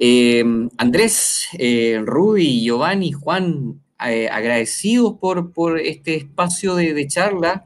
[0.00, 0.44] eh,
[0.76, 7.64] Andrés, eh, Rudy, Giovanni, Juan, eh, agradecidos por, este espacio de, charla.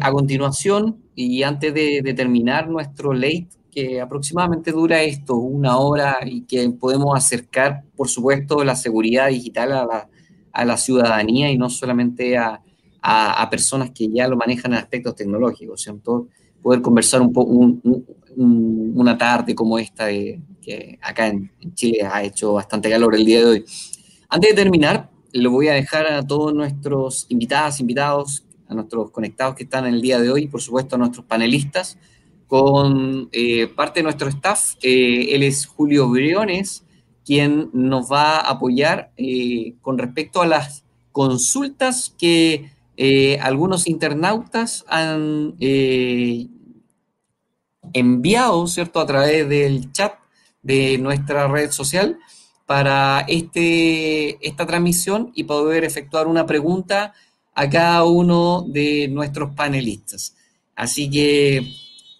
[0.00, 6.42] a continuación, y antes de, terminar nuestro late, que aproximadamente dura esto, una hora, y
[6.42, 9.72] que podemos acercar, por supuesto, la seguridad digital
[10.52, 12.60] a la, ciudadanía y no solamente a,
[13.50, 16.26] personas que ya lo manejan en aspectos tecnológicos, ¿cierto?
[16.60, 17.22] Poder conversar
[18.36, 20.10] una tarde como esta,
[20.66, 23.64] que acá en, Chile ha hecho bastante calor el día de hoy.
[24.28, 29.54] Antes de terminar, lo voy a dejar a todos nuestros invitadas, invitados, a nuestros conectados
[29.54, 31.98] que están en el día de hoy, por supuesto a nuestros panelistas,
[32.48, 34.74] con eh, parte de nuestro staff.
[34.82, 36.84] Eh, él es Julio Briones,
[37.24, 42.72] quien nos va a apoyar eh, con respecto a las consultas que
[43.40, 45.54] algunos internautas han
[47.92, 50.14] enviado, ¿cierto?, a través del chat
[50.66, 52.18] de nuestra red social
[52.66, 57.14] para este, esta transmisión y poder efectuar una pregunta
[57.54, 60.36] a cada uno de nuestros panelistas.
[60.74, 61.58] Así que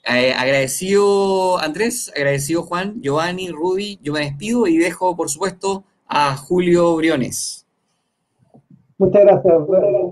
[0.08, 6.36] eh, agradecido Andrés, agradecido Juan, Giovanni, Rudy, yo me despido y dejo, por supuesto, a
[6.36, 7.66] Julio Briones.
[8.98, 9.54] Muchas gracias.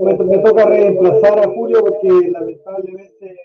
[0.00, 3.36] Me, toca reemplazar a Julio porque lamentablemente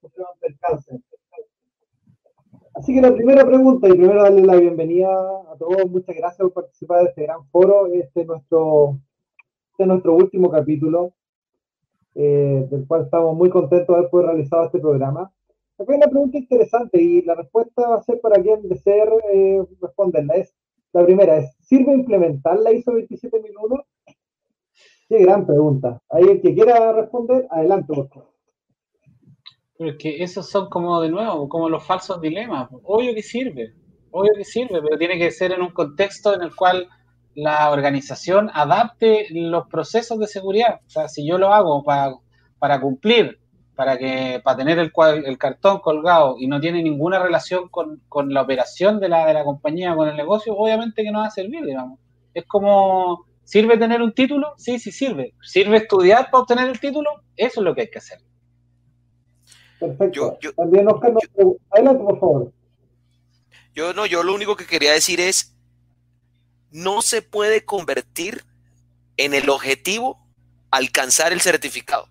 [0.00, 1.03] sufrió un percance.
[2.74, 6.52] Así que la primera pregunta, y primero darle la bienvenida a todos, muchas gracias por
[6.64, 7.86] participar de este gran foro.
[7.86, 8.98] Este es nuestro,
[9.70, 11.12] este nuestro último capítulo,
[12.16, 15.32] eh, del cual estamos muy contentos de haber podido realizado este programa.
[15.78, 19.64] Acá hay una pregunta interesante y la respuesta va a ser para quien desee eh,
[19.80, 20.34] responderla.
[20.34, 20.52] Es,
[20.92, 23.84] la primera es, ¿sirve implementar la ISO 27001?
[25.08, 26.02] Qué gran pregunta.
[26.08, 28.33] Ahí el que quiera responder, adelante, por favor.
[29.76, 32.68] Pero es esos son como, de nuevo, como los falsos dilemas.
[32.84, 33.74] Obvio que sirve,
[34.10, 36.88] obvio que sirve, pero tiene que ser en un contexto en el cual
[37.34, 40.80] la organización adapte los procesos de seguridad.
[40.86, 42.14] O sea, si yo lo hago para,
[42.58, 43.40] para cumplir,
[43.74, 44.92] para, que, para tener el,
[45.24, 49.34] el cartón colgado y no tiene ninguna relación con, con la operación de la, de
[49.34, 51.98] la compañía, con el negocio, obviamente que no va a servir, digamos.
[52.32, 54.54] Es como, ¿sirve tener un título?
[54.56, 55.34] Sí, sí sirve.
[55.42, 57.10] ¿Sirve estudiar para obtener el título?
[57.36, 58.18] Eso es lo que hay que hacer.
[59.86, 60.38] Perfecto.
[60.56, 61.12] También Oscar,
[61.70, 62.52] adelante, por favor.
[63.74, 65.54] Yo no, yo lo único que quería decir es,
[66.70, 68.44] no se puede convertir
[69.16, 70.24] en el objetivo
[70.70, 72.08] alcanzar el certificado.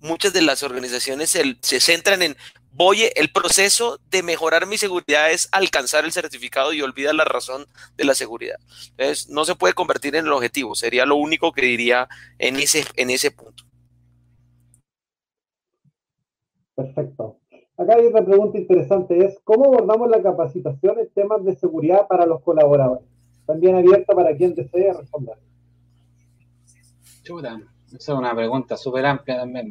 [0.00, 2.36] Muchas de las organizaciones se, se centran en,
[2.72, 7.66] voy, el proceso de mejorar mi seguridad es alcanzar el certificado y olvida la razón
[7.96, 8.56] de la seguridad.
[8.90, 12.84] Entonces, no se puede convertir en el objetivo, sería lo único que diría en ese,
[12.96, 13.65] en ese punto.
[16.76, 17.38] Perfecto.
[17.78, 22.24] Acá hay otra pregunta interesante, es ¿cómo abordamos la capacitación en temas de seguridad para
[22.24, 23.04] los colaboradores?
[23.46, 25.36] También abierta para quien desee responder.
[27.22, 29.70] Chuta, esa es una pregunta súper amplia también.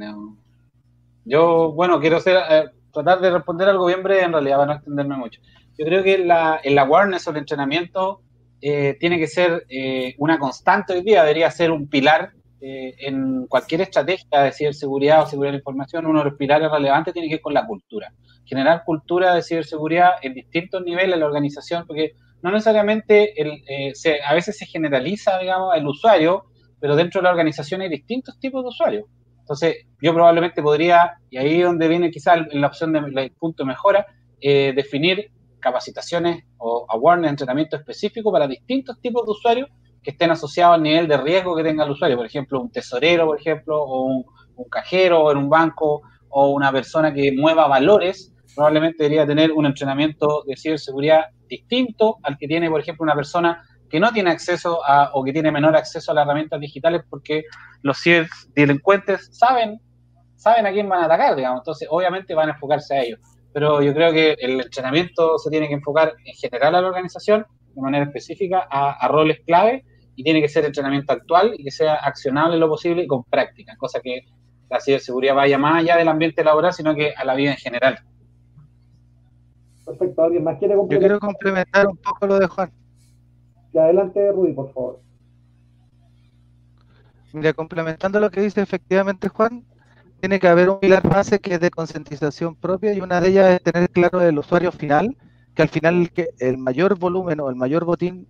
[1.26, 5.18] Yo, bueno, quiero eh, tratar de responder algo bien breve en realidad, para no extenderme
[5.18, 5.42] mucho.
[5.78, 8.22] Yo creo que la, el awareness o el entrenamiento
[8.62, 12.34] eh, tiene que ser eh, una constante hoy día, debería ser un pilar
[12.68, 16.72] eh, en cualquier estrategia de ciberseguridad o seguridad de la información, uno de los pilares
[16.72, 18.12] relevantes tiene que ver con la cultura.
[18.44, 23.94] Generar cultura de ciberseguridad en distintos niveles de la organización, porque no necesariamente el, eh,
[24.28, 26.46] a veces se generaliza, digamos, el usuario,
[26.80, 29.06] pero dentro de la organización hay distintos tipos de usuarios.
[29.42, 33.68] Entonces, yo probablemente podría, y ahí es donde viene quizás la opción del punto de
[33.68, 34.08] mejora,
[34.42, 39.70] eh, definir capacitaciones o awareness, entrenamiento específico para distintos tipos de usuarios
[40.06, 43.26] que estén asociados al nivel de riesgo que tenga el usuario, por ejemplo, un tesorero,
[43.26, 44.24] por ejemplo, o un,
[44.70, 50.44] cajero en un banco, o una persona que mueva valores, probablemente debería tener un entrenamiento
[50.46, 55.10] de ciberseguridad distinto al que tiene, por ejemplo, una persona que no tiene acceso a,
[55.14, 57.44] o que tiene menor acceso a las herramientas digitales porque
[57.82, 59.82] los ciberdelincuentes saben,
[60.36, 63.20] saben a quién van a atacar, digamos, entonces obviamente van a enfocarse a ellos.
[63.54, 67.46] Pero yo creo que el entrenamiento se tiene que enfocar en general a la organización,
[67.74, 69.84] de manera específica, a roles clave
[70.16, 73.76] y tiene que ser entrenamiento actual y que sea accionable lo posible y con práctica,
[73.78, 74.26] cosa que
[74.70, 78.00] la ciberseguridad vaya más allá del ambiente laboral, sino que a la vida en general.
[79.86, 81.12] Perfecto, ¿alguien más quiere complementar?
[81.12, 82.72] Yo quiero complementar un poco lo de Juan.
[83.74, 85.00] Y adelante, Rudy, por favor.
[87.34, 89.66] Mira, complementando lo que dice efectivamente Juan,
[90.22, 93.52] tiene que haber un pilar base que es de concientización propia y una de ellas
[93.52, 95.16] es tener claro el usuario final,
[95.54, 98.28] que al final el, el mayor volumen o el mayor botín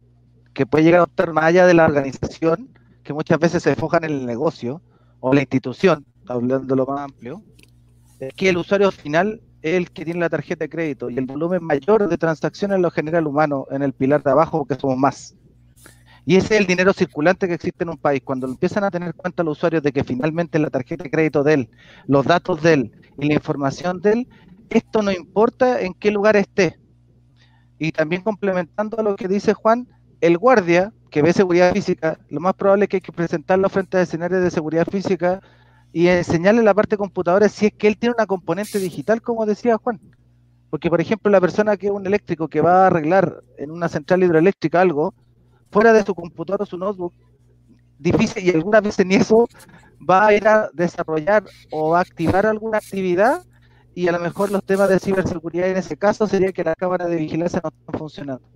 [0.55, 2.69] que puede llegar a estar más allá de la organización,
[3.03, 4.81] que muchas veces se enfocan en el negocio
[5.19, 7.43] o la institución, hablando lo más amplio,
[8.19, 11.25] es que el usuario final es el que tiene la tarjeta de crédito y el
[11.25, 14.97] volumen mayor de transacciones lo genera el humano en el pilar de abajo, porque somos
[14.97, 15.35] más.
[16.25, 18.21] Y ese es el dinero circulante que existe en un país.
[18.23, 21.53] Cuando empiezan a tener cuenta los usuarios de que finalmente la tarjeta de crédito de
[21.53, 21.69] él,
[22.07, 24.27] los datos de él y la información de él,
[24.69, 26.79] esto no importa en qué lugar esté.
[27.77, 29.87] Y también complementando a lo que dice Juan,
[30.25, 33.97] el guardia que ve seguridad física, lo más probable es que hay que presentarlo frente
[33.97, 35.39] a escenarios de seguridad física
[35.93, 39.77] y enseñarle la parte computadora si es que él tiene una componente digital, como decía
[39.77, 39.99] Juan.
[40.69, 43.87] Porque, por ejemplo, la persona que es un eléctrico que va a arreglar en una
[43.87, 45.13] central hidroeléctrica algo,
[45.71, 47.13] fuera de su computador o su notebook,
[47.97, 49.47] difícil y algunas veces ni eso
[50.07, 53.41] va a ir a desarrollar o activar alguna actividad
[53.93, 57.07] y a lo mejor los temas de ciberseguridad en ese caso sería que la cámara
[57.07, 58.54] de vigilancia no está funcionando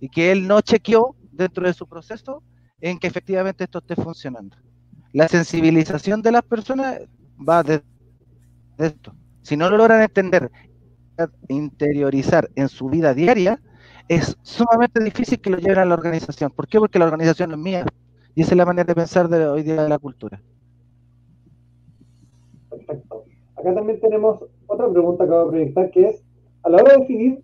[0.00, 2.42] y que él no chequeó dentro de su proceso
[2.80, 4.56] en que efectivamente esto esté funcionando.
[5.12, 7.00] La sensibilización de las personas
[7.36, 7.82] va de,
[8.78, 9.14] esto.
[9.42, 10.50] Si no lo logran entender,
[11.48, 13.60] interiorizar en su vida diaria,
[14.08, 16.50] es sumamente difícil que lo lleven a la organización.
[16.50, 16.78] ¿Por qué?
[16.78, 17.86] Porque la organización es mía.
[18.34, 20.40] Y esa es la manera de pensar de hoy día de la cultura.
[23.56, 26.24] acá también tenemos otra pregunta que voy a proyectar, que es,
[26.62, 27.42] a la hora de definir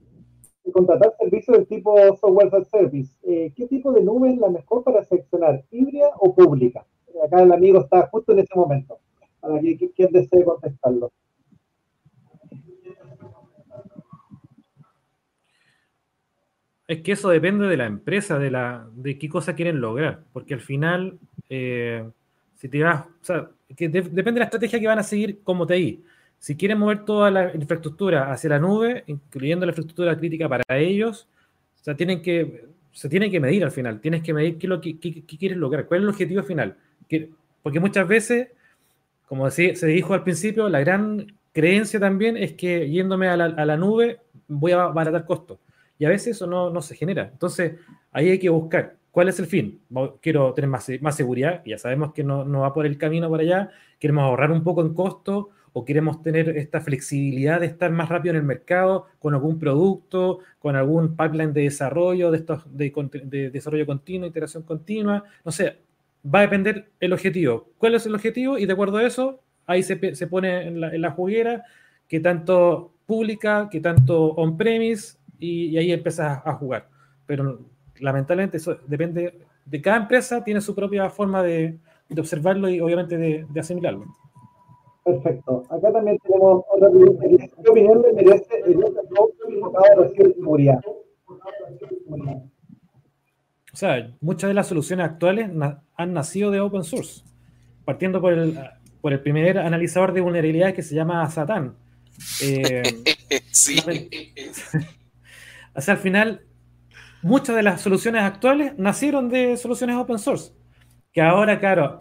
[0.72, 4.82] contratar servicios del tipo software as service, eh, ¿qué tipo de nube es la mejor
[4.82, 6.86] para seleccionar, híbrida o pública?
[7.24, 8.98] Acá el amigo está justo en ese momento,
[9.40, 11.12] para que desee contestarlo.
[16.86, 20.52] Es que eso depende de la empresa, de, la, de qué cosa quieren lograr, porque
[20.54, 22.04] al final, eh,
[22.56, 25.66] si te vas, o sea, que depende de la estrategia que van a seguir como
[25.66, 26.04] TI.
[26.44, 31.26] Si quieren mover toda la infraestructura hacia la nube, incluyendo la infraestructura crítica para ellos,
[31.72, 36.00] se tienen que medir al final, tienes que medir qué, lo que, quieres lograr, cuál
[36.00, 36.76] es el objetivo final.
[37.62, 38.48] porque muchas veces,
[39.26, 44.20] como se dijo al principio, la gran creencia también es que yéndome a la, nube
[44.46, 45.60] voy a baratar costos
[45.98, 47.30] y a veces eso no, se genera.
[47.32, 47.76] Entonces,
[48.12, 49.80] ahí hay que buscar cuál es el fin.
[50.20, 53.44] Quiero tener más, más seguridad, ya sabemos que no, no, va por el camino para
[53.44, 58.08] allá, queremos ahorrar un poco en costo o queremos tener esta flexibilidad de estar más
[58.08, 62.92] rápido en el mercado con algún producto, con algún pipeline de desarrollo, de, estos, de,
[63.24, 65.78] de desarrollo continuo, iteración continua, no sé,
[66.24, 67.68] va a depender el objetivo.
[67.76, 68.56] ¿Cuál es el objetivo?
[68.56, 71.64] Y de acuerdo a eso, ahí se, se pone en la, en la juguera
[72.08, 76.88] que tanto pública, que tanto on-premise, y, ahí empiezas a jugar.
[77.26, 77.60] Pero
[77.98, 83.16] lamentablemente eso depende de cada empresa, tiene su propia forma de, de observarlo y obviamente
[83.16, 84.06] de, de, asimilarlo.
[85.04, 85.64] Perfecto.
[85.68, 87.26] Acá también tenemos otra pregunta.
[87.62, 90.80] ¿Qué opinión le merece el enfocado de seguridad?
[93.72, 97.22] O sea, muchas de las soluciones actuales na han nacido de open source,
[97.84, 98.58] partiendo por el,
[99.00, 101.76] por el primer analizador de vulnerabilidades que se llama Satan.
[102.42, 102.82] Eh,
[103.50, 103.76] sí.
[105.76, 106.42] O sea, al final,
[107.22, 110.52] muchas de las soluciones actuales nacieron de soluciones open source.
[111.14, 111.96] Que ahora, claro,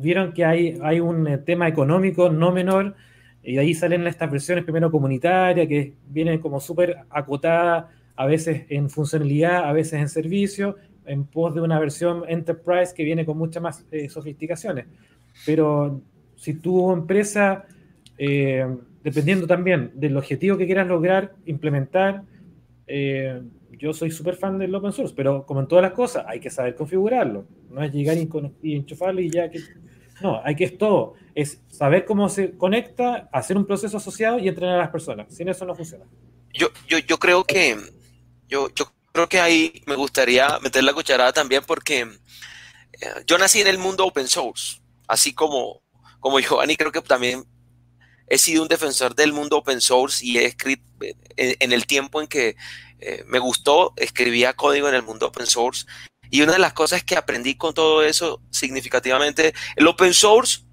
[0.00, 2.96] vieron que hay, hay un eh, tema económico no menor,
[3.40, 7.84] y ahí salen estas versiones primero comunitarias, que vienen como súper acotadas,
[8.16, 13.04] a veces en funcionalidad, a veces en servicio, en pos de una versión enterprise que
[13.04, 14.86] viene con muchas más eh, sofisticaciones.
[15.44, 16.00] Pero
[16.34, 17.66] si tu empresa,
[18.18, 18.66] eh,
[19.04, 22.22] dependiendo también del objetivo que quieras lograr, implementar,
[23.78, 26.50] yo soy súper fan del open source, pero como en todas las cosas, hay que
[26.50, 27.46] saber configurarlo.
[27.70, 29.60] No es llegar y, enchufarlo y ya que.
[30.22, 31.14] No, hay que es todo.
[31.34, 35.34] Es saber cómo se conecta, hacer un proceso asociado y entrenar a las personas.
[35.34, 36.06] Sin eso no funciona.
[36.52, 37.76] Yo, yo, yo creo que.
[38.48, 43.60] Yo, yo creo que ahí me gustaría meter la cucharada también porque eh, yo nací
[43.60, 45.82] en el mundo open source, así como,
[46.20, 47.44] como Giovanni, creo que también
[48.28, 50.84] he sido un defensor del mundo open source y he escrito
[51.36, 52.56] en, el tiempo en que
[52.98, 55.86] eh, me gustó, escribía código en el mundo open source.
[56.30, 60.64] Y una de las cosas que aprendí con todo eso significativamente, el open source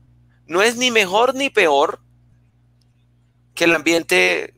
[0.47, 2.01] no es ni mejor ni peor
[3.53, 4.55] que el ambiente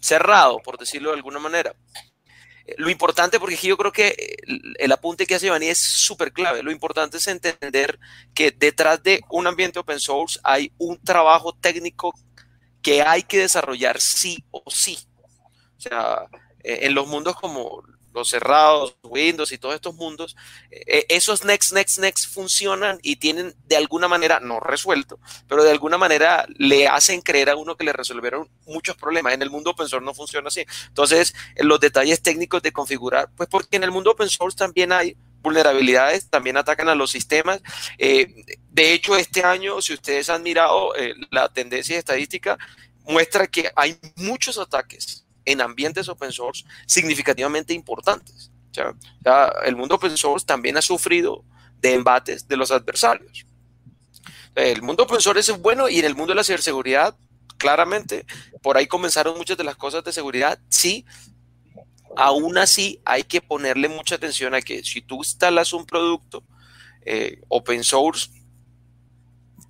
[0.00, 1.74] cerrado, por decirlo de alguna manera.
[2.78, 4.36] Lo importante, porque yo creo que
[4.78, 7.98] el apunte que hace Giovanni es súper clave, lo importante es entender
[8.34, 12.12] que detrás de un ambiente open source hay un trabajo técnico
[12.82, 14.98] que hay que desarrollar sí o sí.
[15.76, 16.26] O sea,
[16.62, 17.82] eh, en los mundos como
[18.16, 20.36] los cerrados, Windows y todos estos mundos,
[20.70, 25.70] eh, esos next, next, next funcionan y tienen de alguna manera, no resuelto, pero de
[25.70, 29.34] alguna manera le hacen creer a uno que le resolvieron muchos problemas.
[29.34, 30.64] En el mundo open source no funciona así.
[30.88, 35.14] Entonces, los detalles técnicos de configurar, pues porque en el mundo open source también hay
[35.42, 37.60] vulnerabilidades, también atacan a los sistemas.
[37.98, 38.34] Eh,
[38.70, 42.56] de hecho, este año, si ustedes han mirado eh, la tendencia estadística,
[43.04, 48.50] muestra que hay muchos ataques en ambientes open source significativamente importantes.
[49.64, 51.44] el mundo open source también ha sufrido
[51.80, 53.46] de embates de los adversarios.
[54.54, 57.16] El mundo open source es bueno y en el mundo de la ciberseguridad,
[57.56, 58.26] claramente,
[58.62, 61.06] por ahí comenzaron muchas de las cosas de seguridad, sí.
[62.16, 66.42] Aún así, hay que ponerle mucha atención a que si tú instalas un producto
[67.02, 68.30] eh, open source,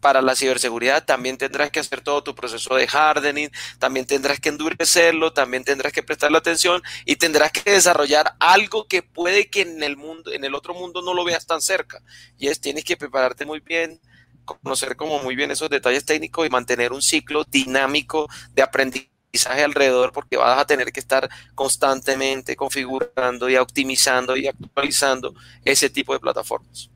[0.07, 3.51] para la ciberseguridad, también tendrás que hacer todo tu proceso de hardening,
[3.81, 9.03] también tendrás que endurecerlo, también tendrás que prestarle atención y tendrás que desarrollar algo que
[9.03, 12.05] puede que en el mundo, en el otro mundo no lo veas tan cerca.
[12.39, 14.01] Y es, tienes que prepararte muy bien,
[14.45, 20.13] conocer como muy bien esos detalles técnicos y mantener un ciclo dinámico de aprendizaje alrededor
[20.13, 25.35] porque vas a tener que estar constantemente configurando y optimizando y actualizando
[25.65, 26.91] ese tipo de plataformas.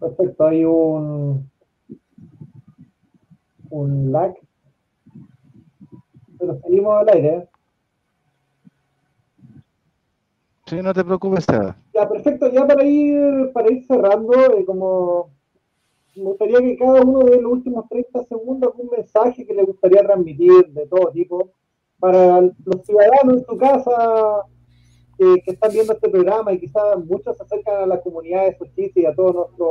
[0.00, 1.50] Perfecto, hay un,
[3.68, 4.34] un lag.
[6.38, 7.48] Pero seguimos al aire.
[10.66, 11.76] Sí, no te preocupes, Seba.
[11.92, 12.50] Ya, perfecto.
[12.50, 15.30] Ya para ir, para ir cerrando, eh, como
[16.16, 20.02] me gustaría que cada uno de los últimos 30 segundos un mensaje que le gustaría
[20.02, 21.50] transmitir de todo tipo
[21.98, 24.46] para los ciudadanos en su casa
[25.44, 29.02] que están viendo este programa y quizás muchos se acercan a la comunidad de justicia
[29.02, 29.66] y a toda nuestra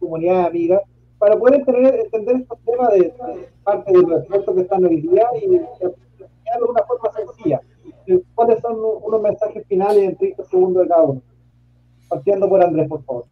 [0.00, 0.82] comunidad amiga
[1.18, 3.14] para poder entender, entender estos temas de,
[3.62, 7.60] parte de los expertos que están hoy día y, y de una forma sencilla.
[8.34, 11.22] ¿Cuáles son unos mensajes finales en 30 segundos de cada uno?
[12.08, 13.26] Partiendo por Andrés, por favor.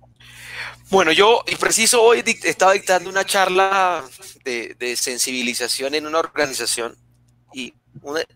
[0.90, 4.04] Bueno, yo preciso hoy estaba dictando una charla
[4.44, 6.94] de, de sensibilización en una organización
[7.52, 7.72] y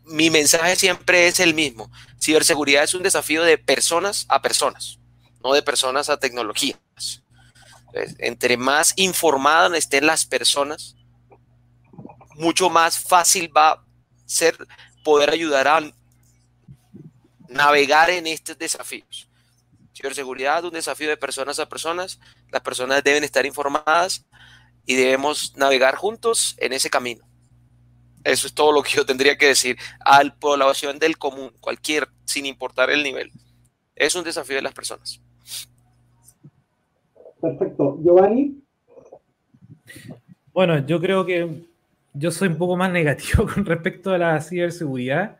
[0.07, 1.91] mi mensaje siempre es el mismo.
[2.21, 4.99] Ciberseguridad es un desafío de personas a personas,
[5.43, 6.79] no de personas a tecnologías.
[8.19, 10.97] Entre más informadas estén las personas,
[12.37, 13.85] mucho más fácil va a
[14.27, 14.57] ser
[15.03, 15.93] poder ayudar a
[17.49, 19.29] navegar en estos desafíos.
[19.95, 22.21] Ciberseguridad es un desafío de personas a personas.
[22.51, 24.25] Las personas deben estar informadas
[24.87, 27.30] y debemos navegar juntos en ese camino.
[28.25, 32.09] Eso es todo lo que yo tendría que decir a la población del común, cualquier,
[32.25, 33.31] sin importar el nivel.
[33.97, 35.21] Es un desafío de las personas.
[37.41, 37.99] Perfecto.
[38.03, 38.63] Giovanni.
[40.53, 41.65] Bueno, yo creo que
[42.13, 45.39] yo soy un poco más negativo con respecto a la ciberseguridad.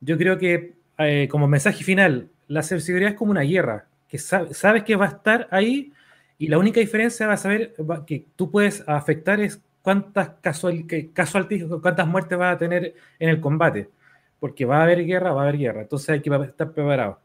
[0.00, 4.84] Yo creo que eh, como mensaje final, la ciberseguridad es como una guerra, que sabes
[4.84, 5.92] que va a estar ahí
[6.36, 7.74] y la única diferencia va a saber
[8.06, 10.84] que tú puedes afectar es cuántas casual,
[11.82, 13.88] cuántas muertes va a tener en el combate,
[14.38, 17.18] porque va a haber guerra, va a haber guerra, entonces hay que estar preparado.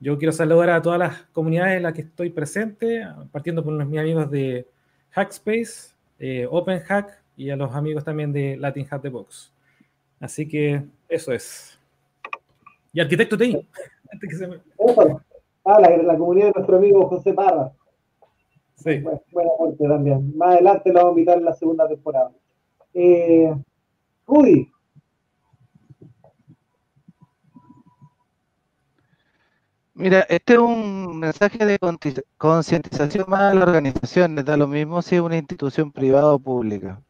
[0.00, 3.86] Yo quiero saludar a todas las comunidades en las que estoy presente, partiendo por los,
[3.86, 4.66] mis amigos de
[5.12, 9.52] Hackspace, eh, OpenHack y a los amigos también de Latin Hack the Box.
[10.20, 11.78] Así que eso es.
[12.92, 13.66] Y arquitecto TI.
[15.64, 17.72] Ah, la, la comunidad de nuestro amigo José Parra.
[18.84, 19.02] Sí.
[19.32, 20.36] buena muerte también.
[20.36, 22.30] Más adelante lo vamos a invitar en la segunda temporada.
[22.92, 23.54] Eh,
[24.26, 24.70] Rudy.
[29.94, 31.78] Mira, este es un mensaje de
[32.36, 37.00] concientización más a la organización, da lo mismo si es una institución privada o pública.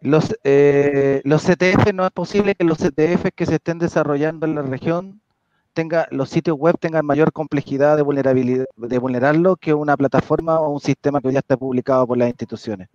[0.00, 4.54] Los, eh, los CTF no es posible que los CTF que se estén desarrollando en
[4.54, 5.20] la región
[5.74, 10.70] tenga, los sitios web tengan mayor complejidad de vulnerabilidad, de vulnerarlo que una plataforma o
[10.70, 12.88] un sistema que ya está publicado por las instituciones.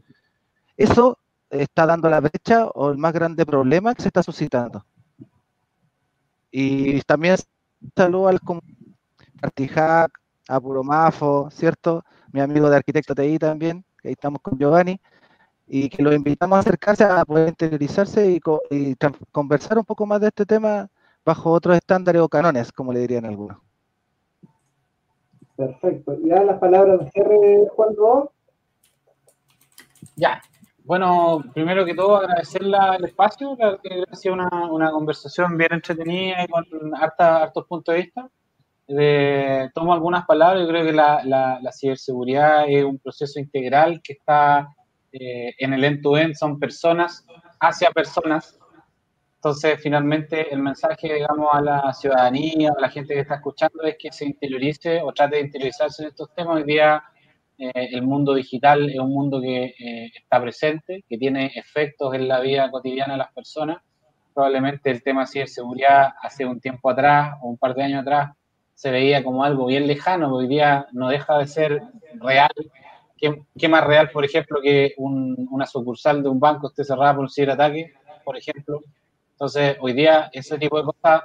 [0.77, 1.17] Eso
[1.49, 4.85] está dando la brecha o el más grande problema que se está suscitando.
[6.51, 7.37] Y también
[7.95, 8.39] saludo al
[9.41, 12.03] Artihack, a Puromafo, ¿cierto?
[12.31, 14.99] Mi amigo de arquitecto TI también, que ahí estamos con Giovanni,
[15.67, 18.39] y que los invitamos a acercarse a poder interiorizarse y
[19.31, 20.89] conversar un poco más de este tema
[21.29, 23.59] bajo otros estándares o canones, como le dirían algunos.
[25.55, 26.17] Perfecto.
[26.23, 28.31] ¿Y ahora las palabras de cierre, Juan Rodó?
[30.15, 30.41] Ya.
[30.83, 36.43] Bueno, primero que todo agradecerle el espacio, que ha sido una, una, conversación bien entretenida
[36.43, 36.65] y con
[36.95, 38.27] harta, hartos puntos de vista.
[38.87, 44.01] De, tomo algunas palabras, yo creo que la, la, la ciberseguridad es un proceso integral
[44.03, 44.67] que está
[45.11, 47.23] eh, en el end-to-end, -end, son personas
[47.59, 48.57] hacia personas,
[49.39, 53.95] entonces, finalmente, el mensaje, digamos, a la ciudadanía, a la gente que está escuchando, es
[53.97, 56.57] que se interiorice o trate de interiorizarse en estos temas.
[56.57, 57.01] Hoy día,
[57.57, 62.27] eh, el mundo digital es un mundo que eh, está presente, que tiene efectos en
[62.27, 63.77] la vida cotidiana de las personas.
[64.33, 68.31] Probablemente el tema de ciberseguridad hace un tiempo atrás o un par de años atrás
[68.73, 71.81] se veía como algo bien lejano, hoy día no deja de ser
[72.15, 72.51] real.
[73.15, 77.13] ¿Qué, qué más real, por ejemplo, que un, una sucursal de un banco esté cerrada
[77.15, 77.93] por un ciberataque,
[78.25, 78.81] por ejemplo?
[79.39, 81.23] Entonces, hoy día ese tipo de cosas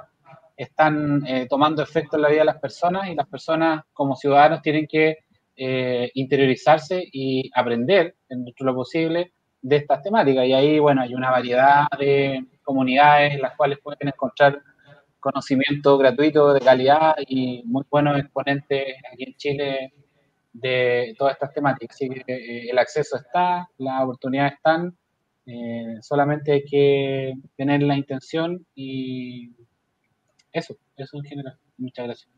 [0.55, 4.61] están eh, tomando efecto en la vida de las personas y las personas como ciudadanos
[4.61, 5.17] tienen que
[5.57, 10.45] eh, interiorizarse y aprender, en lo posible, de estas temáticas.
[10.45, 14.61] Y ahí, bueno, hay una variedad de comunidades en las cuales pueden encontrar
[15.19, 19.93] conocimiento gratuito de calidad y muy buenos exponentes aquí en Chile
[20.53, 21.97] de todas estas temáticas.
[21.97, 24.97] Así que eh, el acceso está, las oportunidades están
[25.45, 29.51] eh, solamente hay que tener la intención y
[30.51, 31.57] eso, eso en general.
[31.77, 32.31] Muchas gracias.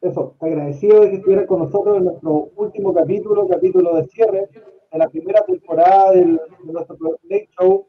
[0.00, 4.48] Eso, agradecido de que estuvieran con nosotros en nuestro último capítulo, capítulo de cierre
[4.92, 6.96] de la primera temporada del, de nuestro
[7.28, 7.86] Late Show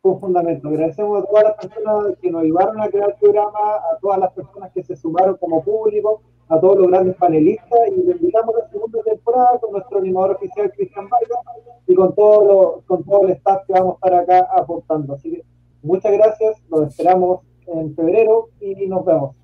[0.00, 0.68] con Fundamento.
[0.68, 4.32] Agradecemos a todas las personas que nos ayudaron a crear el programa, a todas las
[4.32, 6.22] personas que se sumaron como público,
[6.52, 10.32] a todos los grandes panelistas y les invitamos a la segunda temporada con nuestro animador
[10.32, 11.38] oficial Cristian Vargas
[11.86, 15.14] y con todo, lo, con todo el staff que vamos a estar acá aportando.
[15.14, 15.44] Así que
[15.82, 19.34] muchas gracias, los esperamos en febrero y nos vemos.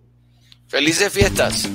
[0.67, 1.71] Felices fiestas.